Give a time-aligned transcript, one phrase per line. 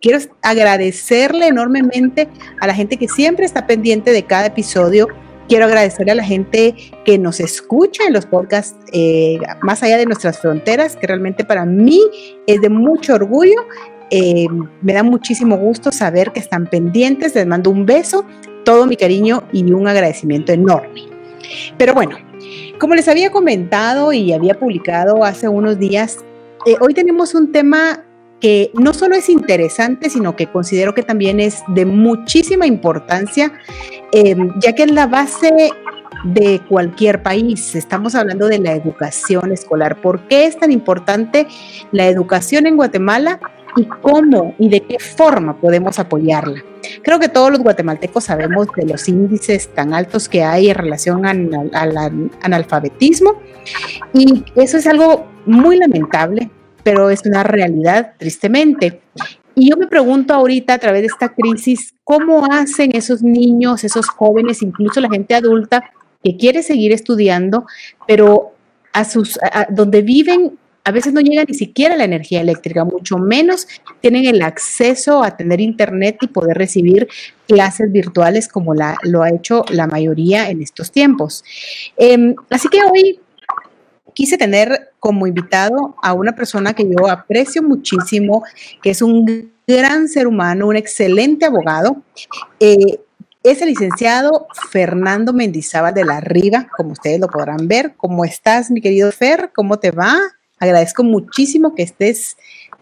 [0.00, 2.28] quiero agradecerle enormemente
[2.60, 5.08] a la gente que siempre está pendiente de cada episodio.
[5.48, 10.06] Quiero agradecerle a la gente que nos escucha en los podcasts eh, más allá de
[10.06, 12.00] nuestras fronteras, que realmente para mí
[12.46, 13.66] es de mucho orgullo.
[14.10, 14.46] Eh,
[14.82, 17.34] me da muchísimo gusto saber que están pendientes.
[17.34, 18.24] Les mando un beso,
[18.64, 21.02] todo mi cariño y un agradecimiento enorme.
[21.78, 22.18] Pero bueno,
[22.80, 26.24] como les había comentado y había publicado hace unos días,
[26.66, 28.05] eh, hoy tenemos un tema
[28.40, 33.52] que no solo es interesante, sino que considero que también es de muchísima importancia,
[34.12, 35.72] em, ya que es la base
[36.24, 37.74] de cualquier país.
[37.74, 40.00] Estamos hablando de la educación escolar.
[40.00, 41.46] ¿Por qué es tan importante
[41.92, 43.40] la educación en Guatemala
[43.76, 46.62] y cómo y de qué forma podemos apoyarla?
[47.02, 51.26] Creo que todos los guatemaltecos sabemos de los índices tan altos que hay en relación
[51.26, 53.40] al analfabetismo
[54.12, 56.50] y eso es algo muy lamentable
[56.86, 59.00] pero es una realidad, tristemente.
[59.56, 64.06] Y yo me pregunto ahorita a través de esta crisis, ¿cómo hacen esos niños, esos
[64.08, 65.82] jóvenes, incluso la gente adulta
[66.22, 67.66] que quiere seguir estudiando,
[68.06, 68.52] pero
[68.92, 69.36] a sus,
[69.70, 73.66] donde viven a veces no llega ni siquiera la energía eléctrica, mucho menos
[74.00, 77.08] tienen el acceso a tener internet y poder recibir
[77.48, 81.42] clases virtuales como la, lo ha hecho la mayoría en estos tiempos.
[81.96, 83.18] Em, así que hoy
[84.16, 88.42] quise tener como invitado a una persona que yo aprecio muchísimo,
[88.82, 91.98] que es un gran ser humano, un excelente abogado.
[92.58, 92.98] Eh,
[93.42, 97.92] es el licenciado Fernando Mendizábal de la Riva, como ustedes lo podrán ver.
[97.98, 99.50] ¿Cómo estás, mi querido Fer?
[99.54, 100.16] ¿Cómo te va?
[100.58, 102.38] Agradezco muchísimo que estés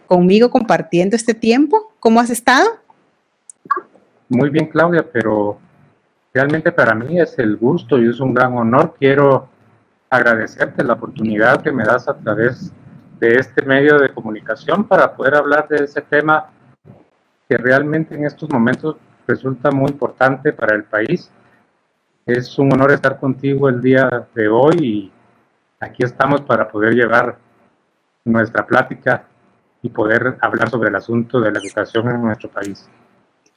[0.07, 1.93] conmigo compartiendo este tiempo.
[1.99, 2.79] ¿Cómo has estado?
[4.29, 5.59] Muy bien, Claudia, pero
[6.33, 8.95] realmente para mí es el gusto y es un gran honor.
[8.97, 9.49] Quiero
[10.15, 12.73] agradecerte la oportunidad que me das a través
[13.19, 16.51] de este medio de comunicación para poder hablar de ese tema
[17.49, 21.31] que realmente en estos momentos resulta muy importante para el país.
[22.27, 25.13] Es un honor estar contigo el día de hoy y
[25.81, 27.37] aquí estamos para poder llevar
[28.25, 29.27] nuestra plática
[29.83, 32.89] y poder hablar sobre el asunto de la educación en nuestro país.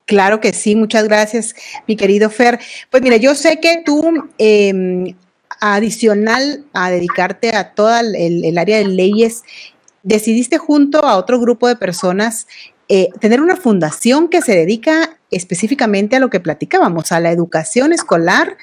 [0.06, 1.54] Claro que sí, muchas gracias,
[1.88, 2.60] mi querido Fer.
[2.90, 5.16] Pues mira, yo sé que tú eh,
[5.60, 9.44] adicional a dedicarte a toda el, área de leyes,
[10.04, 12.48] decidiste junto a otro grupo de personas
[12.90, 17.92] eh, tener una fundación que se dedica específicamente a lo que platicábamos, a la educación
[17.92, 18.58] escolar,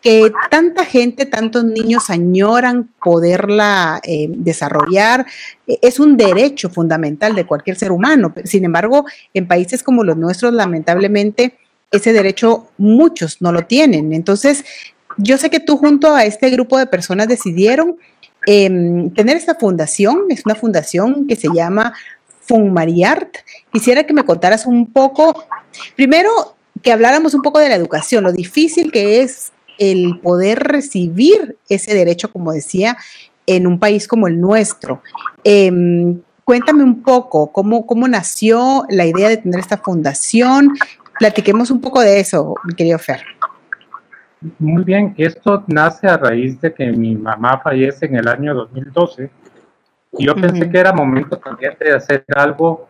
[0.00, 5.26] que tanta gente, tantos niños añoran poderla eh, desarrollar.
[5.66, 8.32] E, es un derecho fundamental de cualquier ser humano.
[8.44, 11.58] Sin embargo, en países como los nuestros, lamentablemente,
[11.90, 14.12] ese derecho muchos no lo tienen.
[14.12, 14.64] Entonces,
[15.22, 17.96] yo sé que tú junto a este grupo de personas decidieron
[18.46, 21.94] em, tener esta fundación, es una fundación que se llama
[22.42, 23.36] Funmariart.
[23.72, 25.44] Quisiera que me contaras un poco,
[25.96, 26.30] primero
[26.82, 31.94] que habláramos un poco de la educación, lo difícil que es el poder recibir ese
[31.94, 32.96] derecho, como decía,
[33.46, 35.02] en un país como el nuestro.
[35.44, 40.76] Em, cuéntame un poco cómo, cómo nació la idea de tener esta fundación.
[41.18, 43.22] Platiquemos un poco de eso, mi querido Fer.
[44.58, 49.30] Muy bien, esto nace a raíz de que mi mamá fallece en el año 2012
[50.12, 52.88] y yo pensé que era momento también de hacer algo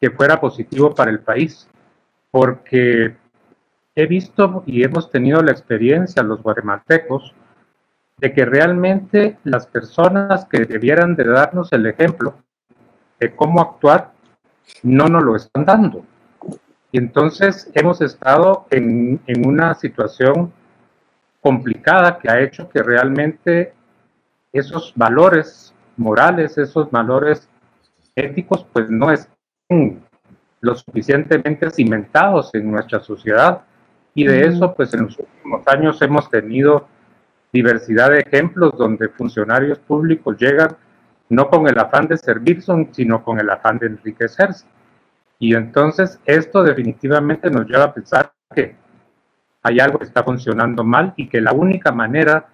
[0.00, 1.66] que fuera positivo para el país,
[2.30, 3.16] porque
[3.94, 7.34] he visto y hemos tenido la experiencia, los guatemaltecos,
[8.18, 12.34] de que realmente las personas que debieran de darnos el ejemplo
[13.18, 14.12] de cómo actuar
[14.82, 16.04] no nos lo están dando.
[16.90, 20.52] Y entonces hemos estado en, una situación
[21.40, 23.74] complicada que ha hecho que realmente
[24.52, 27.48] esos valores morales, esos valores
[28.16, 30.02] éticos, pues no estén
[30.60, 33.62] lo suficientemente cimentados en nuestra sociedad.
[34.14, 36.88] Y de eso, pues en los últimos años hemos tenido
[37.52, 40.76] diversidad de ejemplos donde funcionarios públicos llegan
[41.28, 42.62] no con el afán de servir,
[42.92, 44.66] sino con el afán de enriquecerse.
[45.38, 48.74] Y entonces esto definitivamente nos lleva a pensar que
[49.62, 52.46] hay algo que está funcionando mal y que la única manera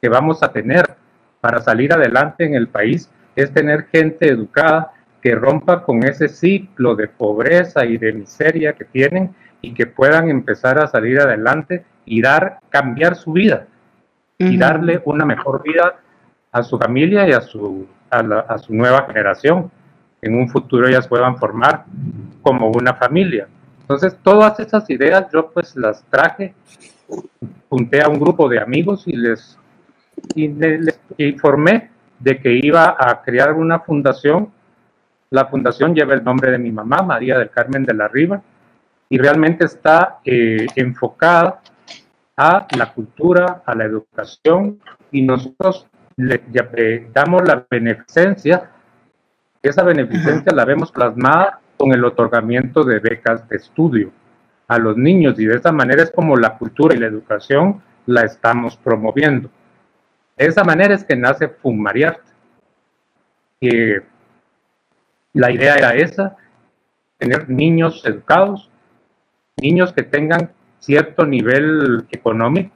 [0.00, 0.96] que vamos a tener
[1.40, 4.92] para salir adelante en el país es tener gente educada
[5.22, 10.28] que rompa con ese ciclo de pobreza y de miseria que tienen y que puedan
[10.28, 13.66] empezar a salir adelante y dar, cambiar su vida
[14.38, 15.96] y darle una mejor vida
[16.52, 19.70] a su familia y a su, a su nueva generación
[20.22, 21.84] en un futuro ellas puedan formar
[22.42, 23.48] como una familia.
[23.80, 26.54] Entonces, todas esas ideas yo pues las traje,
[27.68, 29.58] junté a un grupo de amigos y les,
[31.18, 34.50] informé de que iba a crear una fundación
[35.28, 38.40] La fundación lleva el nombre de mi mamá, María del Carmen de la Riva,
[39.08, 41.60] y realmente está eh, enfocada
[42.36, 44.80] a la cultura, a la educación,
[45.10, 45.86] y nosotros
[46.16, 46.42] le,
[46.76, 48.70] eh, damos la beneficencia.
[49.62, 54.12] Esa beneficencia la vemos plasmada con el otorgamiento de becas de estudio
[54.68, 58.22] a los niños, y de esa manera es como la cultura y la educación la
[58.22, 59.50] estamos promoviendo.
[60.36, 62.20] De esa manera es que nace Fumariart.
[63.60, 64.02] Que
[65.32, 66.36] la idea era esa,
[67.18, 68.70] tener niños educados,
[69.56, 72.74] niños que tengan cierto nivel económico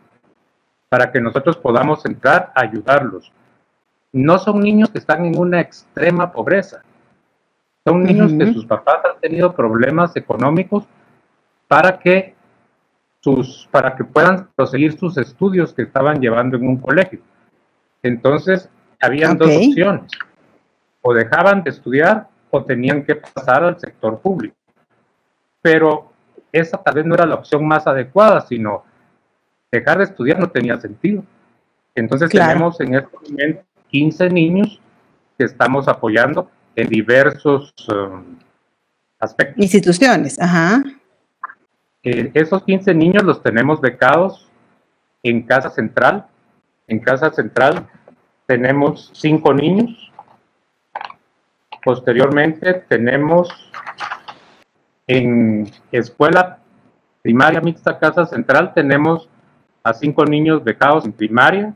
[0.88, 3.32] para que nosotros podamos entrar a ayudarlos.
[4.12, 6.82] No son niños que están en una extrema pobreza,
[7.84, 10.84] son niños que sus papás han tenido problemas económicos
[11.66, 12.34] para que
[13.20, 17.20] sus para que puedan proseguir sus estudios que estaban llevando en un colegio.
[18.02, 18.68] Entonces,
[19.00, 20.10] habían dos opciones.
[21.02, 24.56] O dejaban de estudiar o tenían que pasar al sector público.
[25.62, 26.10] Pero
[26.52, 28.84] esa tal vez no era la opción más adecuada, sino
[29.70, 31.22] dejar de estudiar no tenía sentido.
[31.94, 34.80] Entonces tenemos en este momento 15 niños
[35.36, 38.36] que estamos apoyando en diversos um,
[39.18, 39.62] aspectos.
[39.62, 40.82] Instituciones, ajá.
[42.02, 44.48] Eh, esos 15 niños los tenemos becados
[45.22, 46.26] en Casa Central.
[46.86, 47.86] En Casa Central
[48.46, 50.12] tenemos 5 niños.
[51.84, 53.48] Posteriormente tenemos
[55.06, 56.58] en Escuela
[57.22, 59.28] Primaria Mixta Casa Central, tenemos
[59.82, 61.74] a 5 niños becados en primaria.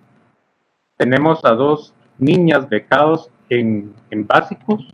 [0.96, 4.86] Tenemos a dos niñas becados en, en básicos.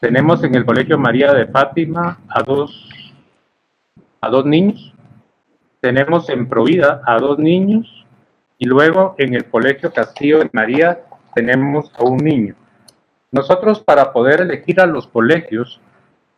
[0.00, 2.88] Tenemos en el Colegio María de Fátima a dos
[4.20, 4.92] a dos niños,
[5.80, 8.04] tenemos en Provida a dos niños
[8.58, 11.02] y luego en el Colegio Castillo de María
[11.34, 12.54] tenemos a un niño.
[13.30, 15.80] Nosotros para poder elegir a los colegios,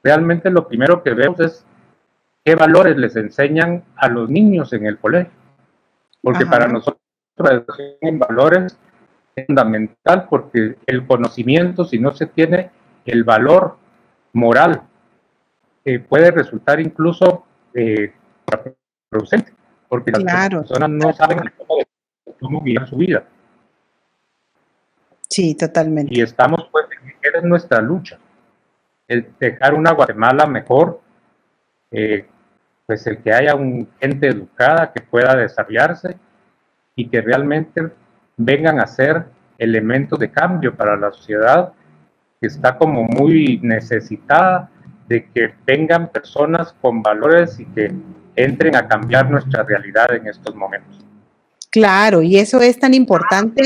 [0.03, 1.65] realmente lo primero que vemos es
[2.45, 5.33] qué valores les enseñan a los niños en el colegio.
[6.23, 7.01] Porque para nosotros
[8.03, 8.79] en valores es
[9.47, 12.71] fundamental porque el conocimiento, si no se tiene
[13.05, 13.77] el valor
[14.33, 14.83] moral,
[15.85, 17.45] eh, puede resultar incluso
[17.75, 18.13] eh,
[19.09, 19.53] producente,
[19.89, 21.39] porque las personas no saben
[22.41, 23.25] cómo, guiar su vida.
[25.29, 26.13] Sí, totalmente.
[26.15, 26.87] Y estamos, pues,
[27.23, 28.19] en nuestra lucha,
[29.07, 31.01] el dejar una Guatemala mejor,
[31.91, 32.27] eh,
[32.87, 36.17] pues el que haya un, gente educada que pueda desarrollarse
[36.95, 37.91] y que realmente
[38.41, 39.27] vengan a ser
[39.59, 41.73] elementos de cambio para la sociedad
[42.41, 44.71] que está como muy necesitada
[45.09, 47.93] de que vengan personas con valores y que
[48.35, 51.05] entren a cambiar nuestra realidad en estos momentos.
[51.69, 53.63] Claro, y eso es tan importante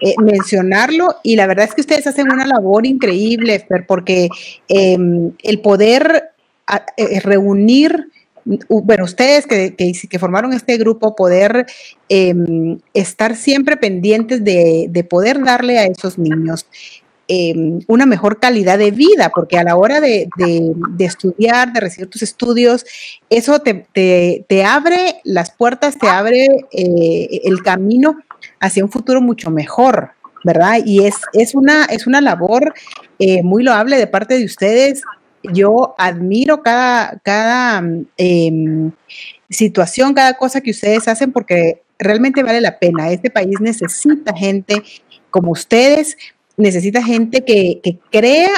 [0.00, 4.28] eh, mencionarlo y la verdad es que ustedes hacen una labor increíble, porque
[4.68, 6.30] em, el poder
[6.96, 8.10] eh, reunir,
[8.68, 11.66] bueno, ustedes que, formaron este grupo, poder
[12.08, 16.66] em, estar siempre pendientes de, de, poder darle a esos niños
[17.30, 20.30] Em, una mejor calidad de vida, porque a la hora de,
[20.98, 22.86] estudiar, de recibir tus estudios,
[23.28, 28.16] eso te, abre las puertas, te abre eh, el camino
[28.60, 30.12] hacia un futuro mucho mejor,
[30.42, 30.78] ¿verdad?
[30.86, 32.72] Y es, es, una, es una labor
[33.18, 35.02] eh, muy loable de parte de ustedes.
[35.42, 37.82] Yo admiro cada, cada
[38.16, 38.90] em,
[39.48, 43.10] situación, cada cosa que ustedes hacen porque realmente vale la pena.
[43.10, 44.82] Este país necesita gente
[45.30, 46.16] como ustedes
[46.58, 48.50] necesita gente que, crea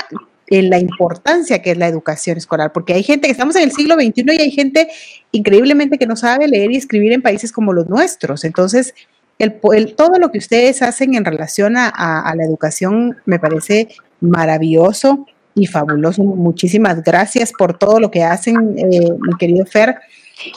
[0.48, 3.70] en la importancia que es la educación escolar, porque hay gente que estamos en el
[3.70, 4.88] siglo XXI y hay gente
[5.30, 8.44] increíblemente que no sabe leer y escribir en países como los nuestros.
[8.44, 8.94] Entonces,
[9.38, 9.60] el,
[9.94, 13.88] todo lo que ustedes hacen en relación a, la educación me parece
[14.20, 15.26] maravilloso
[15.60, 16.22] y fabuloso.
[16.22, 19.96] Muchísimas gracias por todo lo que hacen, eh, mi querido Fer.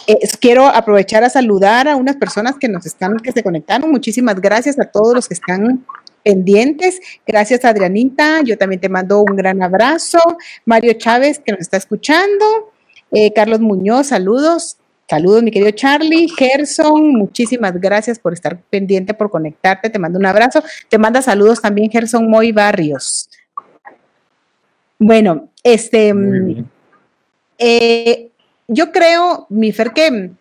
[0.07, 3.91] Eh, quiero aprovechar a saludar a unas personas que nos están, que se conectaron.
[3.91, 5.85] Muchísimas gracias a todos los que están
[6.23, 7.01] pendientes.
[7.27, 8.41] Gracias, Adrianita.
[8.43, 10.19] Yo también te mando un gran abrazo.
[10.65, 12.71] Mario Chávez, que nos está escuchando.
[13.11, 14.77] Eh, Carlos Muñoz, saludos.
[15.09, 16.29] Saludos, mi querido Charlie.
[16.29, 19.89] Gerson, muchísimas gracias por estar pendiente, por conectarte.
[19.89, 20.63] Te mando un abrazo.
[20.89, 23.29] Te manda saludos también Gerson Moy Barrios.
[25.03, 26.13] Bueno, este.
[27.57, 28.31] Eh,
[28.69, 30.31] yo creo, mi Fer, que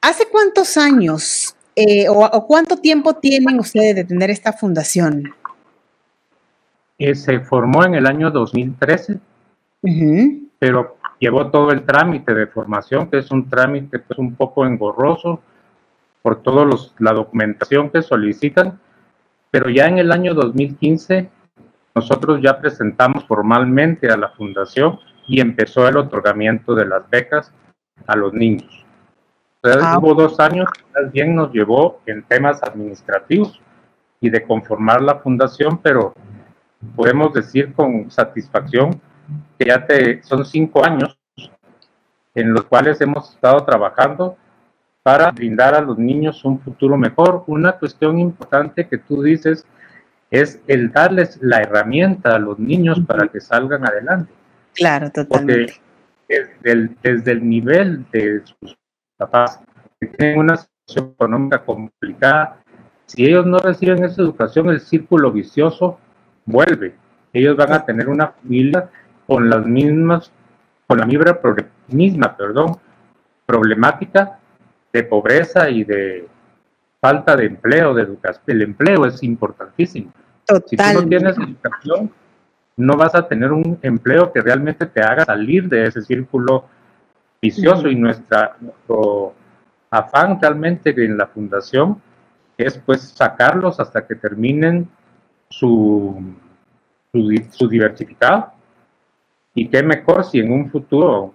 [0.00, 5.24] hace cuántos años eh, o, cuánto tiempo tienen ustedes de tener esta fundación?
[6.98, 9.18] Eh, se formó en el año 2013,
[10.58, 15.42] pero llevó todo el trámite de formación, que es un trámite pues, un poco engorroso
[16.22, 16.66] por toda
[17.00, 18.80] la documentación que solicitan,
[19.50, 21.35] pero ya en el año 2015
[21.96, 27.52] nosotros ya presentamos formalmente a la fundación y empezó el otorgamiento de las becas
[28.06, 28.84] a los niños.
[29.64, 29.98] Ah.
[29.98, 33.60] hubo dos años más bien nos llevó en temas administrativos
[34.20, 36.12] y de conformar la fundación, pero
[36.94, 39.00] podemos decir con satisfacción
[39.58, 41.18] que ya te, son cinco años
[42.34, 44.36] en los cuales hemos estado trabajando
[45.02, 47.44] para brindar a los niños un futuro mejor.
[47.46, 49.64] Una cuestión importante que tú dices
[50.30, 54.32] es el darles la herramienta a los niños para que salgan adelante.
[54.74, 55.74] Claro, totalmente.
[55.74, 55.86] Porque
[56.28, 58.76] desde el, desde el nivel de sus
[59.16, 59.60] papás
[60.00, 62.58] que tienen una situación económica complicada,
[63.06, 65.98] si ellos no reciben esa educación, el círculo vicioso
[66.44, 66.94] vuelve.
[67.32, 68.90] Ellos van a tener una familia
[69.26, 70.32] con las mismas,
[70.86, 71.38] con la misma,
[71.88, 72.78] misma perdón,
[73.46, 74.38] problemática
[74.92, 76.26] de pobreza y de
[77.00, 78.42] falta de empleo, de educación.
[78.46, 80.12] El empleo es importantísimo.
[80.66, 82.10] Si tú no tienes educación,
[82.76, 86.66] no vas a tener un empleo que realmente te haga salir de ese círculo
[87.40, 89.34] vicioso y nuestra, nuestro
[89.90, 92.00] afán realmente en la fundación
[92.56, 94.88] es pues sacarlos hasta que terminen
[95.48, 96.34] su,
[97.12, 98.52] su, diversificado.
[99.54, 101.32] Y qué mejor si en un futuro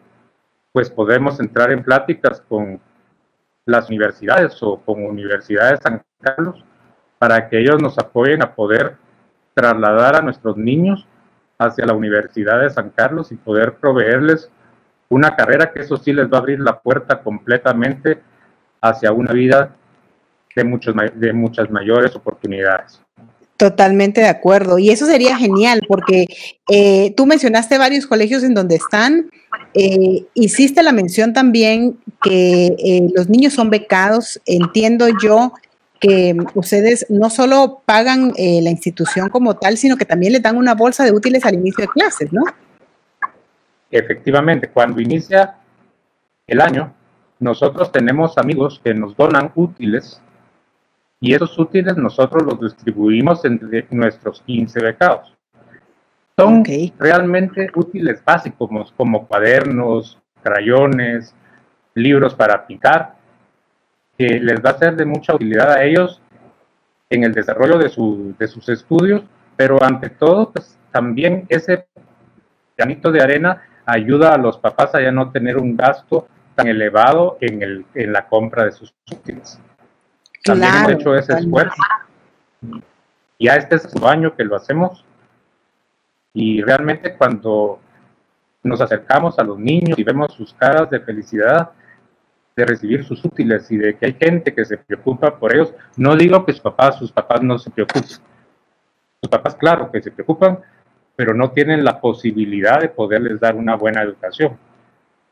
[0.72, 2.80] pues podemos entrar en pláticas con
[3.66, 6.64] las universidades o con universidades San Carlos
[7.20, 8.98] para que ellos nos apoyen a poder
[9.54, 11.08] trasladar a nuestros niños
[11.60, 14.52] hacia la Universidad de San Carlos y poder proveerles
[15.10, 18.22] una carrera que eso sí les va a abrir la puerta completamente
[18.82, 19.76] hacia una vida
[20.56, 23.02] de, muchos, de muchas mayores oportunidades.
[23.62, 24.80] Totalmente de acuerdo.
[24.80, 26.26] Y eso sería genial porque
[26.68, 29.30] eh, tú mencionaste varios colegios en donde están.
[29.76, 34.42] Eh, hiciste la mención también que eh, los niños son becados.
[34.48, 35.54] Entiendo yo
[36.00, 40.74] que ustedes no solo pagan la institución como tal, sino que también les dan una
[40.74, 42.42] bolsa de útiles al inicio de clases, ¿no?
[43.92, 45.58] Efectivamente, cuando inicia
[46.48, 46.96] el año,
[47.38, 50.20] nosotros tenemos amigos que nos donan útiles
[51.24, 55.38] y esos útiles nosotros los distribuimos entre nuestros 15 becados.
[56.36, 56.64] Son
[56.98, 61.36] realmente útiles básicos como, cuadernos, crayones,
[61.94, 63.16] libros para pintar,
[64.18, 66.20] que les va a ser de mucha utilidad a ellos
[67.12, 69.22] en el desarrollo de, sus estudios,
[69.56, 71.86] pero ante todo, pues también ese
[72.76, 77.38] granito de arena ayuda a los papás a ya no tener un gasto tan elevado
[77.42, 79.60] en, el, en la compra de sus útiles.
[80.44, 81.82] También hemos hecho ese esfuerzo.
[83.40, 85.06] Ya este es el año que lo hacemos.
[86.34, 87.80] Y realmente cuando
[88.64, 91.72] nos acercamos a los niños y vemos sus caras de felicidad
[92.56, 96.16] de recibir sus útiles y de que hay gente que se preocupa por ellos, no
[96.16, 98.04] digo que sus papás, sus papás no se preocupen.
[98.04, 100.60] Sus papás, claro que se preocupan,
[101.16, 104.58] pero no tienen la posibilidad de poderles dar una buena educación.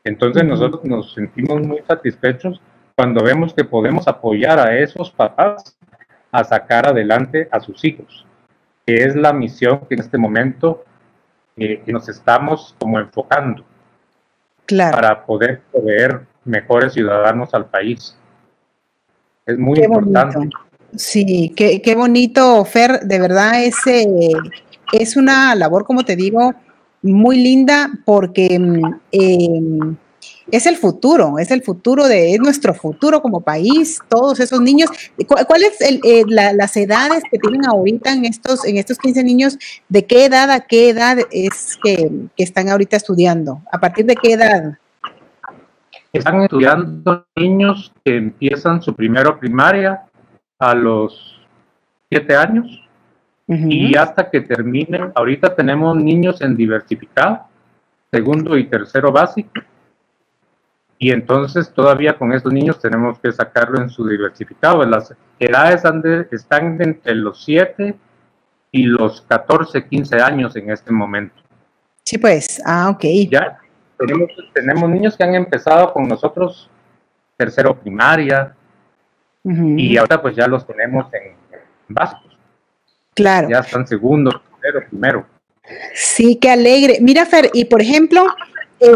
[0.02, 2.60] Entonces nosotros nos sentimos muy satisfechos
[3.00, 5.74] cuando vemos que podemos apoyar a esos papás
[6.30, 8.26] a sacar adelante a sus hijos,
[8.84, 10.84] que es la misión que en este momento
[11.56, 13.64] eh, nos estamos como enfocando
[14.68, 18.14] para poder proveer mejores ciudadanos al país.
[19.46, 20.50] Es muy importante.
[20.94, 23.76] Sí, qué, qué, bonito, Fer, de verdad es,
[24.92, 26.52] es una labor, como te digo,
[27.00, 28.60] muy linda porque
[29.10, 29.96] eh,
[30.52, 34.90] es el futuro, es el futuro de, es nuestro futuro como país, todos esos niños.
[35.26, 39.58] ¿Cuáles son eh, las edades que tienen ahorita en estos, en estos 15 niños?
[39.88, 43.60] ¿De qué edad a qué edad es que, están ahorita estudiando?
[43.72, 44.78] ¿A partir de qué edad?
[46.12, 50.02] Están estudiando niños que empiezan su primero primaria
[50.58, 51.40] a los
[52.10, 52.66] 7 años
[53.46, 57.40] y hasta que terminen, ahorita tenemos niños en diversificado,
[58.12, 59.50] segundo y tercero básico,
[61.02, 64.84] y entonces todavía con estos niños tenemos que sacarlo en su diversificado.
[64.84, 65.82] Las edades
[66.30, 67.94] están entre los 7
[68.70, 71.34] y los 14, 15 años en este momento.
[72.04, 73.02] Sí, pues, ah, ok.
[73.30, 73.58] Ya
[73.98, 76.68] tenemos, tenemos niños que han empezado con nosotros
[77.38, 78.54] tercero primaria
[79.42, 81.34] y ahora pues ya los tenemos en,
[81.88, 82.36] básicos.
[83.14, 83.48] Claro.
[83.48, 85.26] Ya están segundo, tercero, primero.
[85.94, 86.98] Sí, qué alegre.
[87.00, 88.26] Mira, Fer, y por ejemplo,
[88.80, 88.92] eh,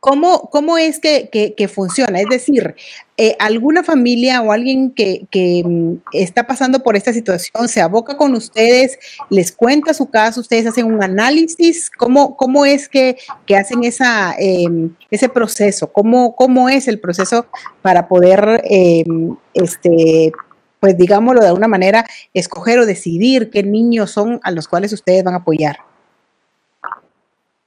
[0.00, 2.20] ¿Cómo, ¿Cómo, es que, que, funciona?
[2.20, 2.74] Es decir,
[3.16, 8.16] eh, alguna familia o alguien que, que, mm, está pasando por esta situación se aboca
[8.16, 8.98] con ustedes,
[9.30, 11.90] les cuenta su caso, ustedes hacen un análisis.
[11.90, 13.16] ¿Cómo, cómo es que,
[13.56, 15.90] hacen esa, em, ese proceso?
[15.92, 17.46] ¿Cómo, ¿Cómo es el proceso
[17.80, 20.32] para poder em, este,
[20.80, 25.24] pues digámoslo de alguna manera, escoger o decidir qué niños son a los cuales ustedes
[25.24, 25.87] van a apoyar?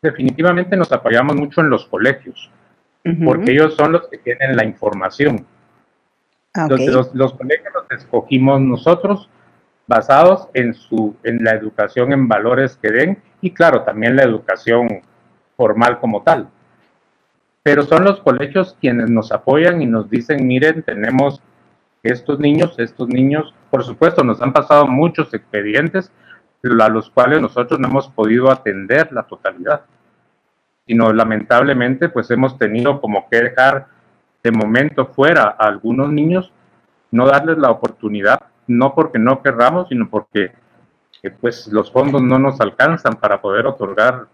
[0.02, 2.50] Definitivamente nos apoyamos mucho en los colegios,
[3.24, 5.46] porque ellos son los que tienen la información.
[6.54, 9.30] Ah, los, los, colegios los escogimos nosotros
[9.88, 15.02] basados en, su, en la educación en valores que den y claro, también la educación
[15.56, 16.50] formal como tal.
[17.64, 21.42] Pero son los colegios quienes nos apoyan y nos dicen, miren, tenemos
[22.02, 26.12] estos niños, estos niños, por supuesto, nos han pasado muchos expedientes
[26.64, 29.82] a los cuales nosotros no hemos podido atender la totalidad,
[30.86, 33.88] sino lamentablemente pues hemos tenido como que dejar
[34.44, 36.52] de momento fuera a algunos niños,
[37.12, 40.52] no darles la oportunidad, no porque no querramos, sino porque
[41.40, 44.28] pues los fondos no nos alcanzan para poder otorgar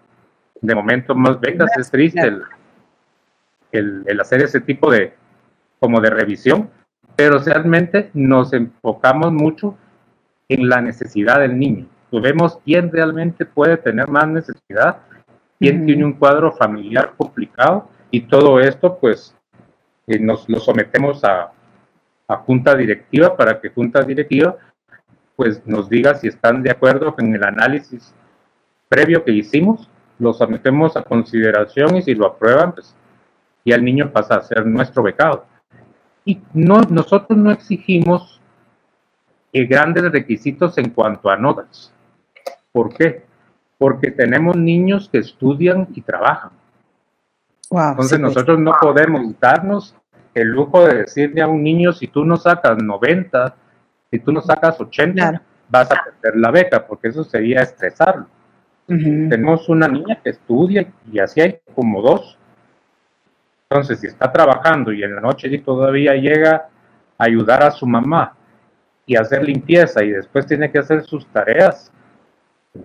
[0.62, 1.69] de momento más becas.
[1.77, 2.34] Es triste
[3.72, 5.13] el, el hacer ese tipo de
[5.79, 6.69] como de revisión,
[7.15, 9.77] pero realmente nos enfocamos mucho
[10.50, 11.88] en la necesidad del niño.
[12.09, 14.99] Pues vemos quién realmente puede tener más necesidad,
[15.59, 19.35] quién tiene un cuadro familiar complicado y todo esto pues
[20.07, 21.51] eh, nos lo sometemos a,
[22.27, 24.55] a junta directiva para que junta directiva
[25.35, 28.13] pues nos diga si están de acuerdo con el análisis
[28.89, 32.95] previo que hicimos, lo sometemos a consideración y si lo aprueban, pues
[33.63, 35.45] ya el niño pasa a ser nuestro becado.
[36.25, 38.41] Y no, nosotros no exigimos
[39.53, 41.93] eh, grandes requisitos en cuanto a notas.
[42.77, 43.24] ¿Por qué?
[43.77, 46.51] Porque tenemos niños que estudian y trabajan.
[47.72, 48.22] Entonces pues.
[48.22, 49.96] nosotros no podemos darnos
[50.34, 53.55] el lujo de decirle a un niño, si tú no sacas 90,
[54.12, 58.27] si tú no sacas 80, vas a perder la beca, porque eso sería estresarlo.
[58.86, 62.38] Tenemos una niña que estudia y así hay como dos
[63.69, 66.69] entonces, si está trabajando y en la noche todavía llega
[67.17, 68.34] a ayudar a su mamá
[69.05, 71.91] y hacer limpieza y después tiene que hacer sus tareas,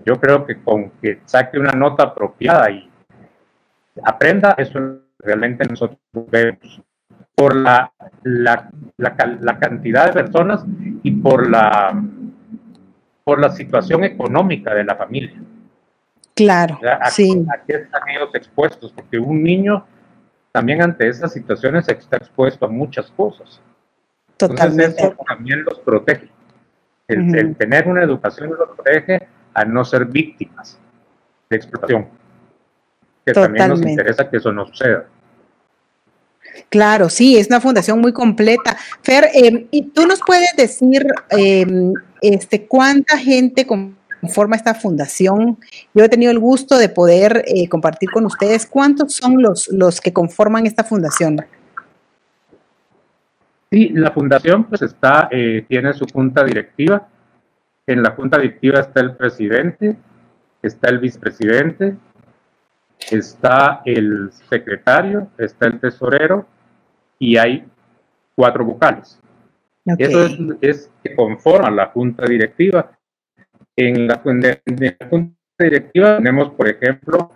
[0.05, 2.91] yo creo que con que saque una nota apropiada y
[4.05, 6.83] aprenda, eso realmente nosotros vemos
[7.35, 10.65] por la, la, la, cantidad de personas
[11.03, 12.03] y por la,
[13.25, 15.43] por la situación económica de la familia.
[16.35, 16.79] Claro,
[17.11, 17.45] sí.
[17.53, 19.85] Aquí están ellos expuestos, porque un niño
[20.53, 23.61] también ante esas situaciones está expuesto a muchas cosas.
[24.37, 25.03] Totalmente.
[25.03, 26.29] eso también los protege.
[27.09, 30.79] El, tener una educación los protege a no ser víctimas
[31.51, 32.09] de explotación.
[33.25, 35.07] Que también nos interesa que eso no suceda.
[36.69, 38.77] Claro, sí, es una fundación muy completa.
[39.03, 41.67] Fer, eh, ¿y tú nos puedes decir eh,
[42.21, 45.59] este, cuánta gente con conforma esta fundación.
[45.93, 50.01] Yo he tenido el gusto de poder eh, compartir con ustedes cuántos son los, los
[50.01, 51.45] que conforman esta fundación.
[53.69, 55.29] Sí, la fundación pues está,
[55.67, 57.09] tiene su junta directiva.
[57.87, 59.97] En la junta directiva está el presidente,
[60.63, 61.97] está el vicepresidente,
[63.11, 66.47] está el secretario, está el tesorero
[67.19, 67.65] y hay
[68.35, 69.19] cuatro vocales.
[69.99, 72.97] Eso es, es, que conforma la junta directiva.
[73.75, 74.61] En la, junta
[75.59, 77.33] directiva tenemos, por ejemplo,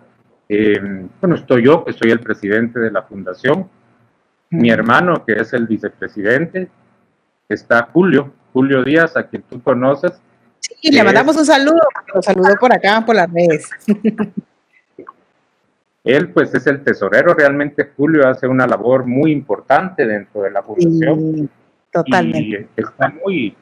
[0.47, 0.79] eh,
[1.19, 3.69] bueno, estoy yo, que soy el presidente de la fundación,
[4.49, 6.69] mi hermano, que es el vicepresidente,
[7.49, 10.21] está Julio, Julio Díaz, a quien tú conoces.
[10.59, 11.81] Sí, le mandamos un saludo,
[12.13, 13.69] lo saludó por acá, por las redes.
[16.03, 17.33] Él, pues, es el tesorero.
[17.33, 21.49] Realmente, Julio hace una labor muy importante dentro de la fundación.
[21.91, 22.69] totalmente.
[22.77, 23.55] Y está muy,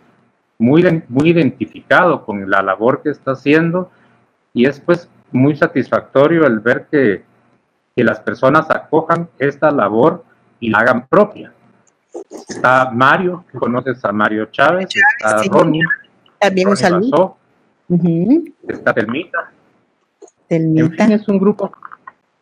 [0.60, 3.89] muy, muy identificado con la labor que está haciendo
[4.53, 7.23] y es pues muy satisfactorio el ver que,
[7.95, 10.23] que las personas acojan esta labor
[10.60, 11.51] y la hagan propia.
[12.47, 15.84] Está Mario, conoces a Mario Chávez, está Ronnie,
[16.47, 17.38] también un saludo.
[18.67, 19.51] Está Telmita.
[20.49, 21.71] En fin, es un grupo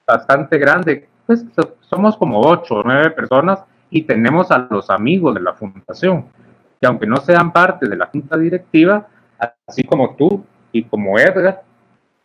[0.06, 1.08] bastante grande.
[1.26, 1.46] Pues
[1.82, 6.26] somos como ocho o nueve personas y tenemos a los amigos de la fundación
[6.84, 9.08] que aunque no sean parte de la junta directiva,
[9.66, 11.64] así como tú y como Edgar,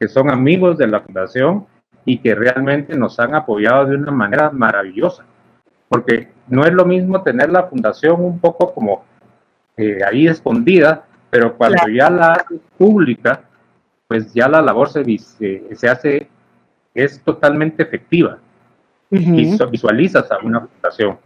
[0.01, 1.65] que son amigos de la fundación
[2.05, 5.25] y que realmente nos han apoyado de una manera maravillosa.
[5.89, 9.05] Porque no es lo mismo tener la fundación un poco como
[9.77, 13.43] eh, ahí escondida, pero cuando ya la haces pública,
[14.07, 15.05] pues ya la labor se,
[15.75, 16.29] se hace,
[16.95, 18.39] es totalmente efectiva.
[19.11, 21.19] y Visualizas a una fundación.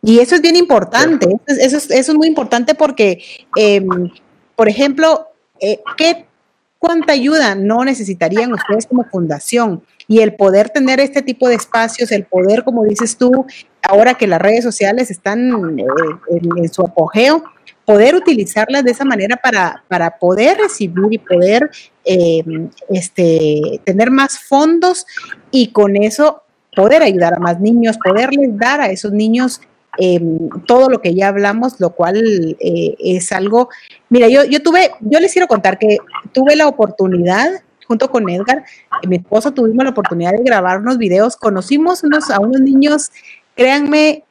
[0.00, 3.20] Y eso es bien importante, eso es, eso es muy importante porque,
[3.56, 4.10] em,
[4.54, 5.26] por ejemplo,
[5.60, 6.28] eh, ¿qué
[6.78, 9.82] ¿Cuánta ayuda no necesitarían ustedes como fundación?
[10.06, 13.46] Y el poder tener este tipo de espacios, el poder, como dices tú,
[13.82, 15.84] ahora que las redes sociales están eh,
[16.56, 17.42] en, su apogeo,
[17.88, 21.70] poder utilizarlas de esa manera para, para poder recibir y poder
[22.04, 22.44] eh,
[22.90, 25.06] este, tener más fondos
[25.50, 26.42] y con eso
[26.76, 29.62] poder ayudar a más niños, poderles dar a esos niños
[30.00, 33.68] Em, todo lo que ya hablamos, lo cual eh, es algo,
[34.10, 35.98] mira, yo, yo tuve, yo les quiero contar que
[36.32, 37.50] tuve la oportunidad,
[37.84, 38.62] junto con Edgar,
[39.08, 43.10] mi esposo tuvimos la oportunidad de grabar unos videos, conocimos unos, a unos niños,
[43.56, 44.22] créanme,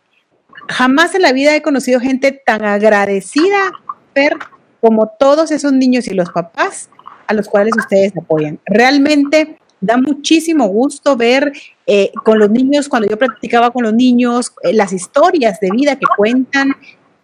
[0.67, 3.71] jamás en la vida he conocido gente tan agradecida,
[4.13, 4.37] per,
[4.81, 6.89] como todos esos niños y los papás
[7.27, 8.59] a los cuales ustedes apoyan.
[8.65, 11.51] Realmente da muchísimo gusto ver
[11.85, 15.95] eh, con los niños, cuando yo practicaba con los niños, eh, las historias de vida
[15.95, 16.71] que cuentan.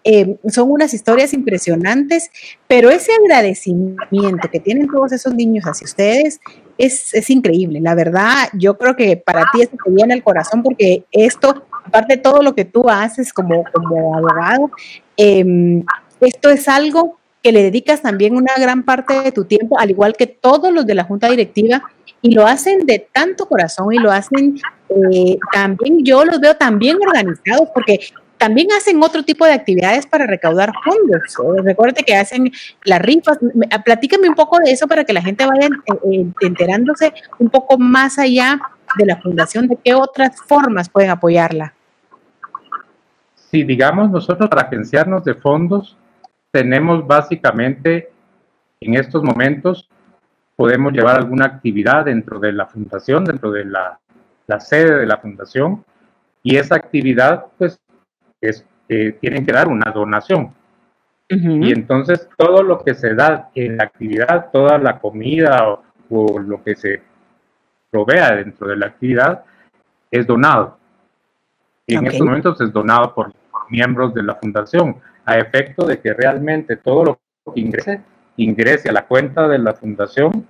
[0.05, 2.29] Eh, son unas historias impresionantes,
[2.67, 6.41] pero ese agradecimiento que tienen todos esos niños hacia ustedes
[6.77, 7.79] es, es increíble.
[7.79, 12.15] La verdad, yo creo que para ti esto te viene al corazón porque esto, aparte
[12.15, 14.71] de todo lo que tú haces como, como abogado,
[15.17, 15.83] em,
[16.21, 20.15] esto es algo que le dedicas también una gran parte de tu tiempo, al igual
[20.15, 21.83] que todos los de la junta directiva,
[22.21, 24.57] y lo hacen de tanto corazón y lo hacen
[24.89, 27.99] eh, también, yo los veo también organizados porque
[28.37, 31.63] también hacen otro tipo de actividades para recaudar fondos.
[31.63, 32.51] Recuerde que hacen
[32.83, 33.37] las rifas.
[33.85, 35.69] Platícame un poco de eso para que la gente vaya
[36.11, 38.59] eh, enterándose un poco más allá
[38.97, 41.73] de la fundación, de qué otras formas pueden apoyarla.
[43.35, 45.97] Sí, digamos, nosotros para agenciarnos de fondos
[46.51, 48.11] tenemos básicamente
[48.79, 49.89] en estos momentos
[50.55, 53.99] podemos llevar alguna actividad dentro de la fundación, dentro de la,
[54.59, 55.83] sede de la fundación,
[56.43, 57.79] y esa actividad, pues,
[58.41, 60.53] es, eh, tienen que dar una donación.
[61.29, 65.79] Y entonces todo lo que se da en la actividad, toda la comida
[66.09, 67.01] o, lo que se
[67.93, 69.45] provea dentro de la actividad,
[70.09, 70.79] es donado.
[71.85, 73.31] Y en estos momentos es donado por
[73.69, 77.19] miembros de la fundación, a efecto de que realmente todo lo
[77.53, 78.01] que ingrese
[78.37, 80.47] ingrese a la cuenta de la fundación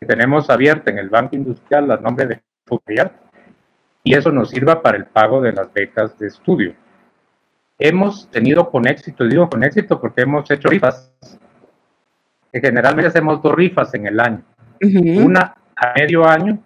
[0.00, 3.12] que tenemos abierta en el Banco Industrial a nombre de Fubrial
[4.02, 6.74] y eso nos sirva para el pago de las becas de estudio.
[7.78, 11.12] Hemos tenido con éxito, digo con éxito porque hemos hecho rifas,
[12.50, 14.42] que generalmente hacemos dos rifas en el año,
[14.80, 16.58] una a medio año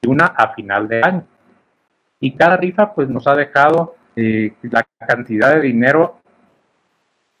[0.00, 1.26] y una a final de año.
[2.20, 6.20] Y cada rifa pues nos ha dejado eh, la cantidad de dinero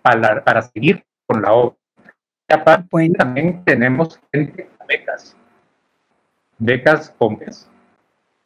[0.02, 1.76] para, para seguir con la obra.
[2.48, 5.36] Aparte, también tenemos gente becas,
[6.58, 7.70] becas becas.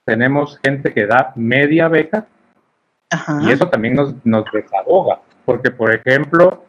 [0.04, 2.26] Tenemos gente que da media beca
[3.42, 6.64] y eso también nos, nos desahoga, porque por ejemplo,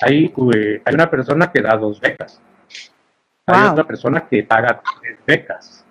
[0.00, 2.40] hay, eh, hay una persona que da dos becas,
[3.46, 5.84] hay otra persona que paga tres becas,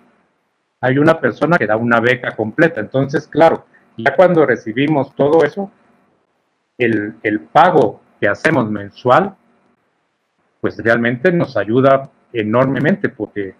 [0.80, 2.80] hay una persona que da una beca completa.
[2.80, 3.64] Entonces, claro,
[3.96, 5.70] ya cuando recibimos todo eso,
[6.78, 9.34] el, el pago que hacemos mensual
[10.60, 13.54] pues realmente nos ayuda enormemente, porque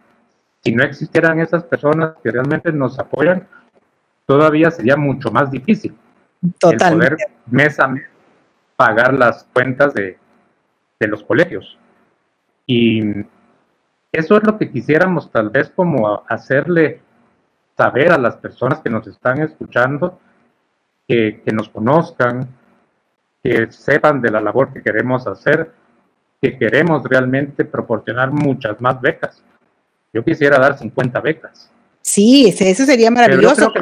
[0.63, 3.47] si no existieran esas personas que realmente nos apoyan,
[4.27, 5.97] todavía sería mucho más difícil
[6.59, 7.17] Totalmente.
[7.17, 8.05] poder mes a mes
[8.75, 10.19] pagar las cuentas de,
[10.99, 11.79] de los colegios.
[12.67, 13.25] Y
[14.13, 17.01] eso es lo que quisiéramos tal vez como hacerle
[17.77, 20.19] saber a las personas que nos están escuchando,
[21.07, 22.49] que, que nos conozcan,
[23.43, 25.71] que sepan de la labor que queremos hacer,
[26.41, 29.43] que queremos realmente proporcionar muchas más becas.
[30.13, 31.71] Yo quisiera dar 50 becas.
[32.01, 33.73] Sí, eso sería maravilloso.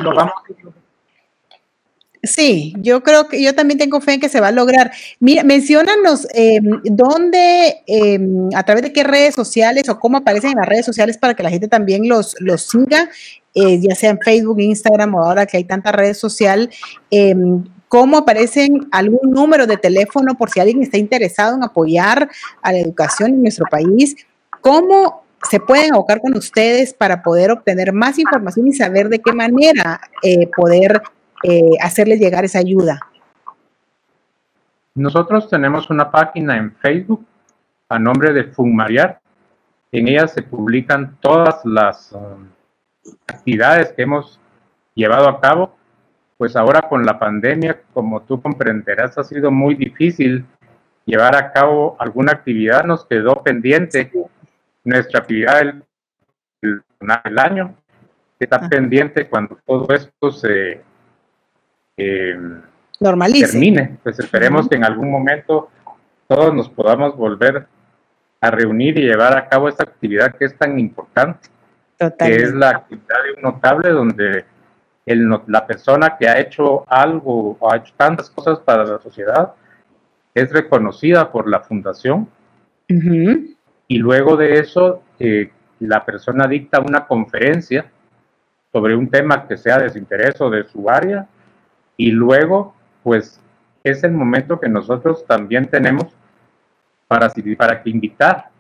[2.25, 4.93] Sí, yo creo que yo también tengo fe en que se va a lograr.
[5.21, 10.59] Mira, mencionanos eh, dónde, em, a través de qué redes sociales o cómo aparecen en
[10.59, 13.11] las redes sociales para que la gente también los, los siga,
[13.55, 16.71] eh, ya sea en Facebook, Instagram o ahora que hay tanta red social.
[17.11, 17.35] Eh,
[17.89, 22.29] cómo aparecen algún número de teléfono por si alguien está interesado en apoyar
[22.61, 24.17] a la educación en nuestro país,
[24.61, 29.33] cómo se pueden abocar con ustedes para poder obtener más información y saber de qué
[29.33, 31.03] manera eh, poder
[31.43, 33.01] eh, hacerles llegar esa ayuda.
[34.95, 37.27] Nosotros tenemos una página en Facebook
[37.89, 39.21] a nombre de Fumariar.
[39.91, 42.49] En ella se publican todas las um,
[43.27, 44.41] actividades que hemos
[44.95, 45.75] llevado a cabo
[46.37, 50.45] pues ahora con la pandemia, como tú comprenderás, ha sido muy difícil
[51.07, 54.11] llevar a cabo alguna actividad, nos quedó pendiente
[54.83, 57.75] nuestra actividad del, año,
[58.39, 60.81] que está pendiente cuando todo esto se
[61.97, 62.37] eh,
[63.01, 63.53] normalice.
[63.53, 65.71] Termine, pues esperemos que en algún momento
[66.27, 67.67] todos nos podamos volver
[68.41, 71.49] a reunir y llevar a cabo esta actividad que es tan importante,
[71.99, 74.45] que es la actividad de un notable donde
[75.07, 79.55] el, la persona que ha hecho algo o ha hecho tantas cosas para la sociedad
[80.35, 82.29] es reconocida por la fundación.
[82.87, 87.87] Y luego de eso eh, la persona dicta una conferencia
[88.73, 91.27] sobre un tema que sea de su interés o de su área
[91.97, 93.41] y luego pues
[93.83, 96.07] es el momento que nosotros también tenemos
[97.07, 98.51] para, para invitar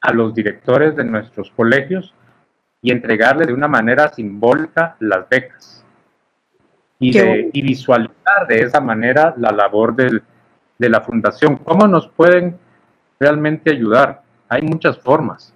[0.00, 2.14] a los directores de nuestros colegios
[2.82, 5.84] y entregarles de una manera simbólica las becas
[6.98, 10.22] y, y visualizar de esa manera la labor del,
[10.78, 11.56] de la fundación.
[11.56, 12.58] ¿Cómo nos pueden
[13.18, 14.22] realmente ayudar?
[14.48, 15.54] Hay muchas formas.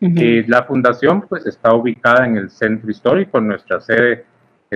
[0.00, 4.26] Eh, la fundación pues está ubicada en el centro histórico, nuestra sede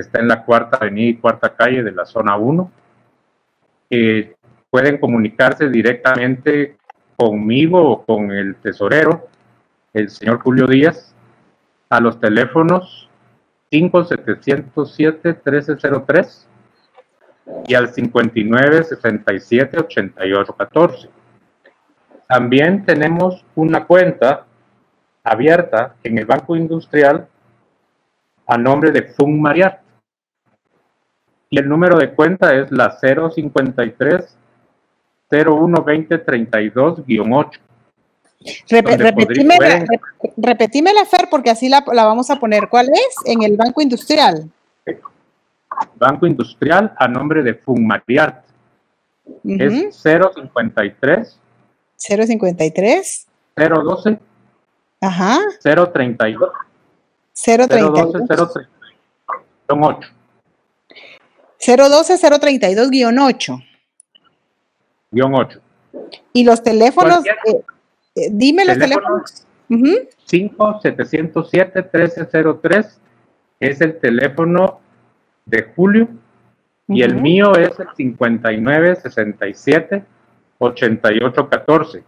[0.00, 2.70] está en la cuarta avenida y cuarta calle de la zona 1.
[3.90, 4.34] Eh,
[4.70, 6.76] pueden comunicarse directamente
[7.16, 9.28] conmigo o con el tesorero,
[9.92, 11.14] el señor Julio Díaz,
[11.88, 13.08] a los teléfonos
[13.72, 16.44] 5707-1303
[17.66, 21.08] y al 59 67 88 14.
[22.28, 24.44] También tenemos una cuenta
[25.24, 27.26] abierta en el Banco Industrial
[28.46, 29.80] a nombre de Fun Mariat.
[31.50, 34.36] Y el número de cuenta es la 053
[35.30, 37.60] 0120 32 8.
[40.36, 42.68] repetímela, Fer, porque así la, la, vamos a poner.
[42.68, 43.16] ¿Cuál es?
[43.24, 44.50] En el Banco Industrial.
[45.96, 48.44] Banco Industrial a nombre de Funmariart.
[49.44, 51.38] Es 053.
[51.96, 53.26] 053.
[53.56, 54.18] 012.
[55.00, 55.38] Ajá.
[55.62, 56.50] 032.
[57.34, 58.12] 032.
[58.12, 58.26] 012,
[59.66, 60.17] 032.
[61.58, 63.64] 012 032-8.
[65.12, 65.60] 8.
[66.32, 67.62] Y los teléfonos, eh,
[68.14, 69.44] eh, dime los teléfonos.
[69.68, 73.00] 5 707 1303
[73.60, 74.80] es el teléfono
[75.44, 76.08] de julio
[76.86, 80.04] y el mío es el 59 67
[80.58, 82.04] 88 14.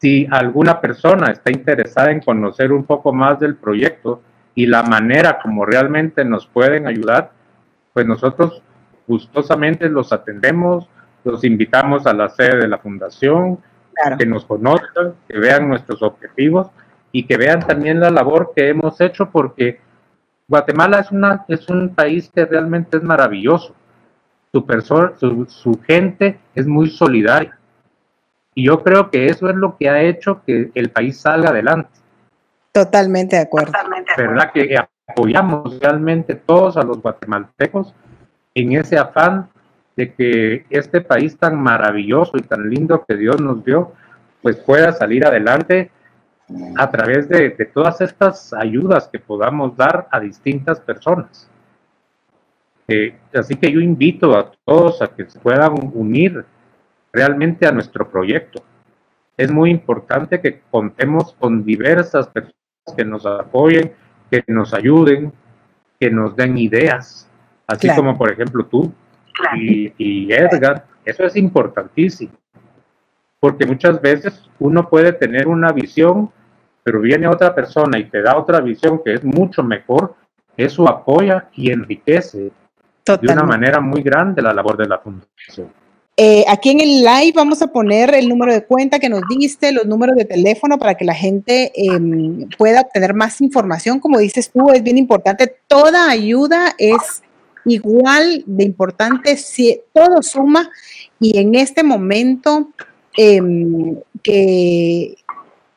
[0.00, 4.20] Si alguna persona está interesada en conocer un poco más del proyecto
[4.54, 7.30] y la manera como realmente nos pueden ayudar,
[7.92, 8.62] pues nosotros
[9.06, 10.88] gustosamente los atendemos,
[11.24, 13.58] los invitamos a la sede de la fundación,
[14.18, 16.68] que nos conozcan, que vean nuestros objetivos
[17.12, 19.80] y que vean también la labor que hemos hecho porque
[20.48, 23.74] Guatemala es, una, es un país que realmente es maravilloso.
[24.52, 27.58] Su, persona, su, gente es muy solidaria.
[28.54, 31.88] Y yo creo que eso es lo que ha hecho que el país salga adelante.
[32.70, 33.72] Totalmente de acuerdo.
[34.16, 34.52] ¿Verdad?
[34.52, 34.76] Que
[35.12, 37.94] apoyamos realmente todos a los guatemaltecos
[38.54, 39.48] en ese afán
[39.96, 43.92] de que este país tan maravilloso y tan lindo que Dios nos dio,
[44.40, 45.90] pues pueda salir adelante
[46.76, 51.48] a través de, todas estas ayudas que podamos dar a distintas personas.
[52.88, 56.44] Eh, así que yo invito a todos a que se puedan unir
[57.12, 58.62] realmente a nuestro proyecto.
[59.36, 62.54] Es muy importante que contemos con diversas personas
[62.96, 63.92] que nos apoyen,
[64.40, 65.32] que nos ayuden,
[66.00, 67.28] que nos den ideas,
[67.66, 68.92] así como por ejemplo tú
[69.56, 70.86] y, y Edgar.
[71.04, 72.32] Eso es importantísimo,
[73.40, 76.30] porque muchas veces uno puede tener una visión
[76.82, 80.14] pero viene otra persona y te da otra visión que es mucho mejor,
[80.56, 82.50] eso apoya y enriquece
[83.04, 85.72] de una manera muy grande la labor de la fundación.
[86.18, 89.72] Eh, aquí en el live vamos a poner el número de cuenta que nos diste,
[89.72, 93.98] los números de teléfono para que la gente em, pueda obtener más información.
[93.98, 95.56] Como dices tú, es bien importante.
[95.66, 97.22] Toda ayuda es
[97.64, 100.70] igual de importante, si todo suma
[101.18, 102.68] y en este momento
[103.16, 105.16] em, que,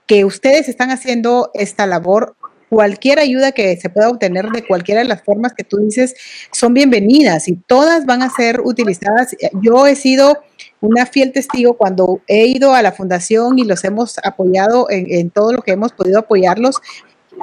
[0.06, 2.36] que ustedes están haciendo esta labor.
[2.70, 6.16] Cualquier ayuda que se pueda obtener de cualquiera de las formas que tú dices
[6.52, 9.36] son bienvenidas y todas van a ser utilizadas.
[9.62, 10.40] Yo he sido
[10.82, 15.54] una fiel testigo cuando he ido a la fundación y los hemos apoyado en, todo
[15.54, 16.78] lo que hemos podido apoyarlos.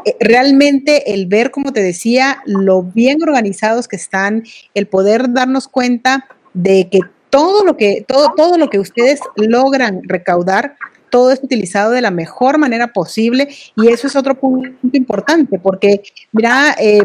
[0.05, 5.69] Eh, realmente el ver, como te decía, lo bien organizados que están, el poder darnos
[5.69, 10.77] cuenta de que todo lo que, todo, todo lo que ustedes logran recaudar
[11.13, 13.47] todo es utilizado de la mejor manera posible
[13.77, 17.03] y eso es otro punto importante porque, mira, eh,